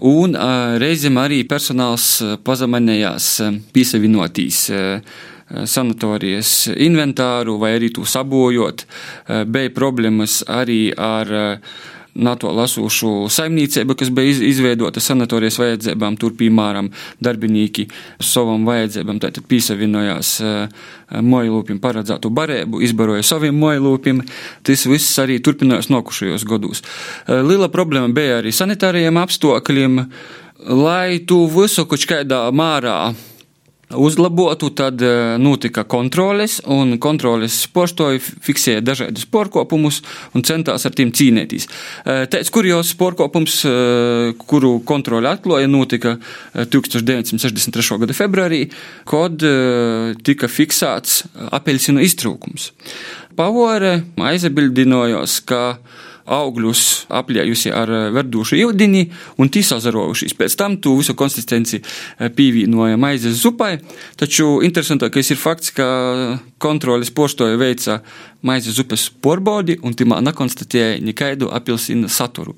Un 0.02 0.34
reizēm 0.82 1.20
arī 1.22 1.44
personāls 1.46 2.06
pazamanējās 2.42 3.28
piesavinotīs 3.74 4.64
sanatorijas 5.70 6.54
inventāru 6.74 7.58
vai 7.62 7.76
arī 7.78 7.92
to 7.94 8.06
sabojot. 8.08 8.86
Bija 9.46 9.74
problēmas 9.76 10.42
arī 10.50 10.82
ar 10.98 11.60
NATO 12.16 12.52
lasūšu 12.52 13.30
saimniecību, 13.32 13.96
kas 13.96 14.10
bija 14.12 14.34
izveidota 14.50 15.00
sanatorijas 15.04 15.60
vajadzībām, 15.62 16.18
tur, 16.20 16.34
piemēram, 16.36 16.90
darbinieki 17.24 17.88
savam 18.20 18.66
vajadzībām, 18.68 19.22
tātad 19.24 19.48
piesavinojās 19.48 20.34
mojlūpim 21.24 21.80
paredzētu 21.84 22.32
barēbu, 22.36 22.84
izbaroja 22.84 23.24
saviem 23.24 23.56
mojlūpim. 23.64 24.22
Tas 24.68 24.86
viss 24.92 25.20
arī 25.24 25.40
turpinājās 25.44 25.92
nokušajos 25.92 26.48
gados. 26.48 26.84
Liela 27.28 27.72
problēma 27.72 28.12
bija 28.16 28.42
arī 28.42 28.52
sanitārajiem 28.56 29.20
apstākļiem, 29.24 30.00
lai 30.68 31.22
tu 31.28 31.46
visu 31.52 31.88
kaut 31.90 32.08
kādā 32.12 32.44
mārā 32.56 33.14
uzlabotu, 33.96 34.70
tad 34.76 35.02
eh, 35.02 35.38
notika 35.40 35.84
kontroles, 35.84 36.60
un 36.66 36.98
kontroles 37.02 37.56
postoji 37.74 38.22
fiksēja 38.22 38.84
dažādus 38.86 39.26
porkopumus 39.32 40.02
un 40.36 40.46
centās 40.48 40.86
ar 40.88 40.96
tiem 40.98 41.14
cīnīties. 41.16 41.68
Eh, 42.06 42.24
Tāds 42.32 42.52
kurjos 42.54 42.94
porkopums, 43.00 43.62
eh, 43.66 44.34
kuru 44.48 44.78
kontroli 44.88 45.30
atklāja, 45.32 45.70
notika 45.72 46.18
1963. 46.54 48.00
gada 48.02 48.16
februārī, 48.16 48.62
kad 49.08 49.44
tika 50.24 50.48
fiksēts 50.48 51.24
apeļsinu 51.54 52.04
iztrūkums. 52.06 52.72
Pavore 53.36 54.02
aizbildinājos, 54.20 55.40
ka 55.48 55.62
augļus 56.32 56.84
aplējusi 57.12 57.72
ar 57.76 57.92
eh, 57.92 58.08
verdušu 58.16 58.60
ūdeni 58.70 59.04
un 59.42 59.52
tīsazarojušies. 59.52 60.36
Pēc 60.40 60.58
tam 60.60 60.78
tu 60.84 60.96
visu 61.00 61.16
konsistenci 61.18 61.82
eh, 61.82 62.32
pīvīnoja 62.32 63.00
maizes 63.02 63.42
zupai, 63.44 63.76
taču 64.20 64.60
interesantākais 64.66 65.34
ir 65.34 65.42
fakts, 65.42 65.74
ka 65.76 65.88
kontroles 66.62 67.14
poštoja 67.16 67.60
veica 67.60 68.02
maizes 68.48 68.80
upes 68.82 69.10
porbaudi 69.22 69.80
un 69.84 69.96
timā 69.98 70.22
nekonstatēja 70.26 71.00
nekaidu 71.04 71.52
apelsīnu 71.54 72.10
saturu. 72.12 72.58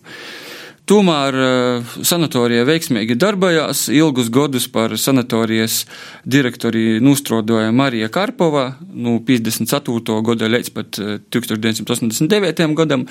Tomēr 0.83 1.35
eh, 1.39 1.91
sanatorija 2.03 2.65
veiksmīgi 2.67 3.15
darbojās. 3.15 3.85
Ilgus 3.93 4.27
gadus 4.33 4.65
par 4.67 4.91
sanatorijas 4.99 5.85
direktori 6.27 6.99
nūstrodoja 7.03 7.71
Marija 7.71 8.09
Karpova, 8.11 8.65
no 8.91 9.13
nu, 9.15 9.21
54. 9.23 10.17
gada 10.27 10.49
līdz 10.51 10.71
pat 10.75 10.99
1989. 11.31 12.59
Eh, 12.65 12.73
gadam. 12.75 13.05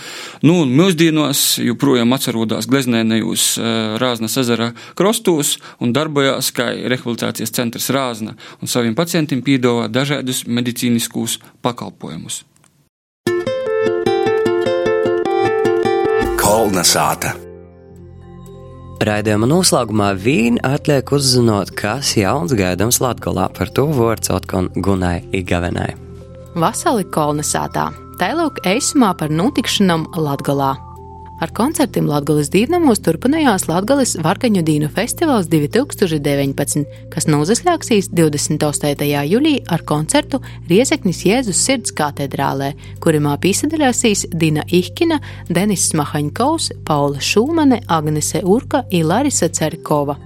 Nu, 0.45 0.59
un 0.67 0.75
mūsdienos 0.77 1.63
joprojām 1.65 2.13
atcerodās 2.13 2.69
gleznēnējos 2.69 3.47
eh, 3.57 3.71
Rāznas 4.03 4.37
ezera 4.43 4.75
krostos 4.99 5.55
un 5.81 5.95
darbojās 5.97 6.51
kā 6.53 6.69
rehabilitācijas 6.77 7.55
centrs 7.57 7.89
Rāzna 7.95 8.35
un 8.61 8.69
saviem 8.69 8.93
pacientiem 8.99 9.41
pīdāvā 9.47 9.89
dažādus 9.89 10.45
medicīniskus 10.45 11.39
pakalpojumus. 11.65 12.43
Kolna 16.43 16.85
sāta. 16.85 17.33
Raidījuma 19.03 19.49
noslēgumā 19.51 20.13
vīn 20.15 20.61
atliek 20.63 21.09
uzzinot, 21.11 21.73
kas 21.75 22.13
jauns 22.15 22.53
gaidāms 22.55 23.01
Latgolā 23.03 23.49
par 23.57 23.73
to 23.75 23.89
vārds 23.97 24.31
otkon 24.31 24.69
Gunai 24.79 25.25
Igavenai. 25.35 25.89
Vasali 26.55 27.03
kolnesātā, 27.11 27.89
tailūk 28.21 28.61
eisumā 28.69 29.11
par 29.19 29.35
notikšanam 29.35 30.07
Latgolā. 30.15 30.77
Ar 31.43 31.51
koncertiem 31.51 32.07
Latvijas 32.07 32.53
dīvnamos 32.55 33.01
turpinājās 33.03 33.65
Latvijas 33.67 34.13
Vargaņu 34.23 34.61
dīnu 34.63 34.87
festivāls 34.95 35.49
2019, 35.51 36.85
kas 37.11 37.27
nozaslēgsīs 37.27 38.13
28. 38.15 39.09
jūlijā 39.27 39.65
ar 39.75 39.83
koncertu 39.83 40.39
Riezeknis 40.71 41.25
Jēzus 41.27 41.65
sirds 41.67 41.91
katedrālē, 41.99 42.71
kurimā 43.03 43.35
piesaistīsies 43.43 44.29
Dina 44.31 44.63
Ihkina, 44.71 45.19
Denis 45.51 45.91
Mahaņkovs, 45.99 46.71
Paula 46.87 47.19
Šūmane, 47.19 47.83
Agnese 47.91 48.45
Urka 48.47 48.85
un 48.87 49.09
Larisa 49.11 49.51
Cerkova. 49.51 50.21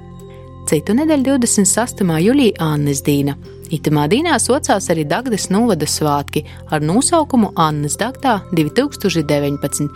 Citu 0.69 1.01
nedēļu 1.01 1.39
26. 1.47 2.05
jūlijā 2.27 2.61
Annes 2.61 3.01
Dīna. 3.07 3.39
Itamā 3.75 4.05
dīnā 4.07 4.37
socās 4.39 4.87
arī 4.93 5.03
Dagdas 5.09 5.49
novada 5.51 5.89
svātki 5.91 6.45
ar 6.71 6.85
nosaukumu 6.87 7.51
Annas 7.59 7.97
Dagdā 7.99 8.37
2019. 8.55 9.89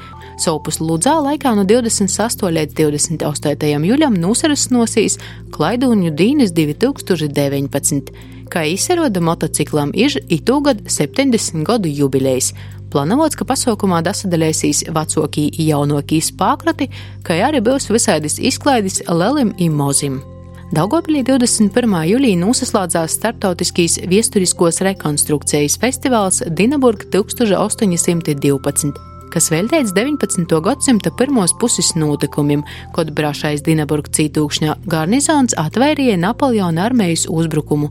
Sopus 0.43 0.81
Ludzā 0.83 1.15
laikā 1.23 1.53
no 1.55 1.63
28. 1.69 2.51
līdz 2.57 2.75
28. 2.75 3.71
jūļam 3.87 4.19
nosarasnosīs 4.19 5.21
Klaidūņu 5.55 6.11
dīnes 6.19 6.55
2019. 6.57 8.11
Kā 8.51 8.65
izsaroda 8.67 9.23
motociklam 9.23 9.95
ir 9.95 10.19
itūgad 10.27 10.83
70 10.91 11.63
gadu 11.69 11.93
jubilejas. 11.95 12.51
Plānots, 12.91 13.39
ka 13.39 13.47
pasaukumā 13.47 14.01
dasadalēsīs 14.03 14.89
vecokī 14.91 15.47
jaunokī 15.69 16.19
spākrati, 16.27 16.91
kā 17.23 17.39
arī 17.47 17.63
būs 17.63 17.87
visādis 17.95 18.41
izklaidis 18.43 19.05
lelim 19.07 19.55
un 19.55 19.79
mozim. 19.79 20.19
Daugopilī 20.71 21.25
21. 21.27 21.97
jūlijā 22.07 22.37
noslēdzās 22.39 23.17
starptautiskīs 23.19 23.97
viesturiskos 24.07 24.79
rekonstrukcijas 24.87 25.75
festivāls 25.83 26.39
Dinaburg 26.47 27.09
1812 27.11 28.95
kas 29.35 29.51
veltīts 29.51 29.91
19. 29.95 30.47
gadsimta 30.63 31.11
pirmos 31.19 31.53
puses 31.59 31.93
notikumiem, 31.99 32.63
kad 32.95 33.11
brašais 33.15 33.63
Dinaburg 33.67 34.11
cītūkšņa 34.15 34.77
garnizons 34.91 35.55
atvairīja 35.59 36.17
Napoleona 36.23 36.87
armijas 36.87 37.27
uzbrukumu. 37.31 37.91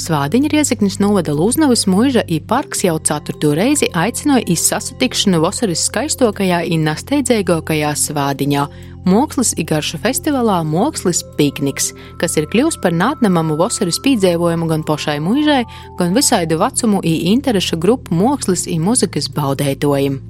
Svādiņa 0.00 0.48
Riezeknis 0.48 0.94
novada 0.96 1.34
Lūznavas 1.36 1.82
mūža 1.90 2.22
i 2.32 2.38
parks 2.40 2.86
jau 2.86 2.94
ceturto 3.04 3.50
reizi 3.58 3.90
aicināja 3.92 4.46
izsasatikšanu 4.54 5.42
vasaras 5.42 5.82
skaistokajā 5.90 6.62
un 6.72 6.86
nasteidzēgākajā 6.88 7.90
svādiņā. 8.06 8.64
Mākslas 9.04 9.52
igaršu 9.60 10.00
festivālā 10.00 10.62
Mākslas 10.64 11.20
pikniks, 11.36 11.92
kas 12.20 12.40
ir 12.40 12.48
kļuvis 12.48 12.80
par 12.80 12.96
nātnamamu 12.96 13.60
vasaras 13.60 14.00
pīdzēvojumu 14.00 14.72
gan 14.72 14.88
pašai 14.88 15.20
mūžai, 15.20 15.62
gan 16.00 16.16
visaidu 16.16 16.62
vecumu 16.64 17.04
un 17.04 17.24
interešu 17.36 17.76
grupu 17.80 18.16
mākslas 18.16 18.64
un 18.72 18.86
muzikas 18.88 19.28
baudētojiem. 19.36 20.22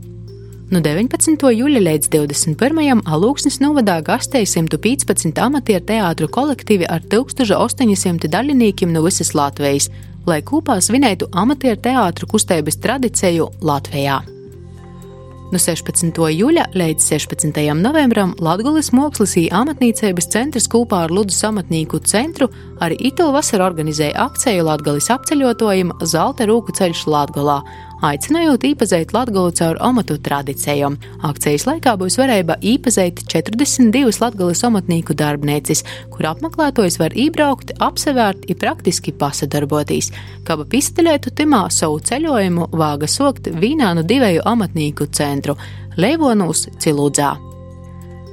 No 0.71 0.79
19. 0.79 1.35
jūļa 1.51 1.81
līdz 1.83 2.13
21. 2.13 3.01
alūksnes 3.03 3.57
novadā 3.59 3.97
gastēja 4.07 4.47
115 4.53 5.41
amatieru 5.43 5.83
teātru 5.89 6.29
kolektīvi 6.31 6.87
ar 6.87 7.03
1800 7.11 8.31
dalībniekiem 8.31 8.93
no 8.95 9.03
visas 9.03 9.35
Latvijas, 9.35 9.89
lai 10.31 10.39
kopā 10.47 10.79
svinētu 10.79 11.33
amatieru 11.35 11.83
teātru 11.83 12.31
kustības 12.31 12.79
tradiciju 12.87 13.49
Latvijā. 13.67 14.21
No 15.51 15.59
16. 15.59 16.15
jūļa 16.15 16.69
līdz 16.79 17.03
16. 17.17 17.59
novembrim 17.75 18.37
Latvijas 18.39 18.93
Mākslas 18.95 19.35
amatniecības 19.51 20.31
centrs 20.31 20.71
kopā 20.71 21.09
ar 21.09 21.11
Ludus 21.11 21.43
amatnieku 21.43 21.99
centru 22.07 22.47
arī 22.79 22.95
Itālijā 23.11 23.41
vasarā 23.41 23.67
organizēja 23.67 24.29
akciju 24.29 24.71
Latvijas 24.71 25.11
apceļotājiem 25.17 25.91
Zelta 26.07 26.47
rūku 26.47 26.79
ceļš 26.79 27.09
Latvijā, 27.11 27.59
aicinājot 28.07 28.65
īpazīt 28.71 29.13
Latgulu 29.15 29.53
caur 29.57 29.79
omatu 29.85 30.17
tradīcijām. 30.21 30.97
Akcijas 31.27 31.67
laikā 31.69 31.97
būs 32.01 32.17
varēja 32.21 32.57
īpazīt 32.73 33.25
42 33.31 34.21
latgales 34.23 34.63
omatnīku 34.67 35.17
darbniecis, 35.19 35.85
kur 36.13 36.31
apmeklētājs 36.33 36.99
var 37.01 37.17
iebraukt, 37.17 37.75
apsevērt 37.81 38.49
un 38.49 38.61
praktiski 38.61 39.13
pasadarboties. 39.13 40.11
Kaba 40.49 40.65
pistelētu 40.65 41.35
timā 41.37 41.67
savu 41.75 42.01
ceļojumu 42.01 42.71
vāga 42.73 43.09
sokt 43.11 43.53
vīnānu 43.53 44.07
divēju 44.09 44.47
amatnīku 44.49 45.11
centru- 45.13 45.57
Leivonūs 46.03 46.69
Cilūdzā. 46.81 47.37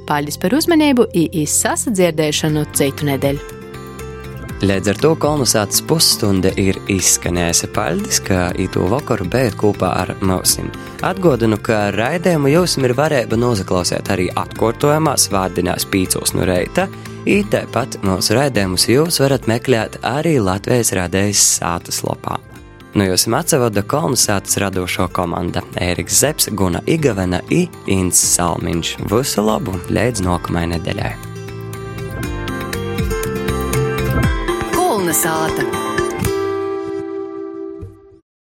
Paldies 0.08 0.40
par 0.40 0.56
uzmanību, 0.56 1.10
īsi 1.12 1.52
sasadzirdēšanu 1.66 2.66
citu 2.72 3.12
nedēļu! 3.12 3.57
Līdz 4.58 4.88
ar 4.90 4.98
to 4.98 5.10
kolonizācijas 5.22 5.84
pusstunda 5.86 6.50
ir 6.58 6.80
izskanējusi. 6.90 7.68
Paldies, 7.76 8.18
ka 8.26 8.48
īto 8.58 8.88
vakaru 8.90 9.28
beigat 9.30 9.54
kopā 9.60 9.92
ar 10.00 10.10
mums. 10.18 10.56
Atgādinu, 11.06 11.60
ka 11.62 11.92
raidījumu 11.94 12.50
jums 12.50 12.74
ir 12.80 12.96
varēja 12.98 13.38
noklausīt 13.38 14.10
arī 14.10 14.26
atkārtojumā 14.34 15.14
svētdienās 15.14 15.86
pīcos 15.86 16.34
no 16.34 16.48
reita. 16.48 16.88
Tāpat 17.52 18.00
mūsu 18.02 18.34
raidījumus 18.34 18.88
jūs 18.90 19.20
varat 19.22 19.46
meklēt 19.46 20.00
arī 20.02 20.40
Latvijas 20.42 20.90
radējas 20.96 21.44
sātas 21.60 22.02
lapā. 22.02 22.40
No 22.96 23.04
nu, 23.04 23.12
jums 23.12 23.28
atsevada 23.38 23.86
kolonizācijas 23.86 24.58
radošo 24.64 25.06
komanda 25.14 25.62
Ēriks 25.78 26.18
Zepsi, 26.18 26.50
Guna 26.50 26.82
Igavena 26.90 27.44
un 27.46 27.80
Inns 27.86 28.26
Salmiņš. 28.34 28.96
Visu 29.06 29.46
labu 29.46 29.78
līdz 29.86 30.26
nākamajai 30.26 30.74
nedēļai! 30.74 31.27
Kalnasāta. 35.08 35.97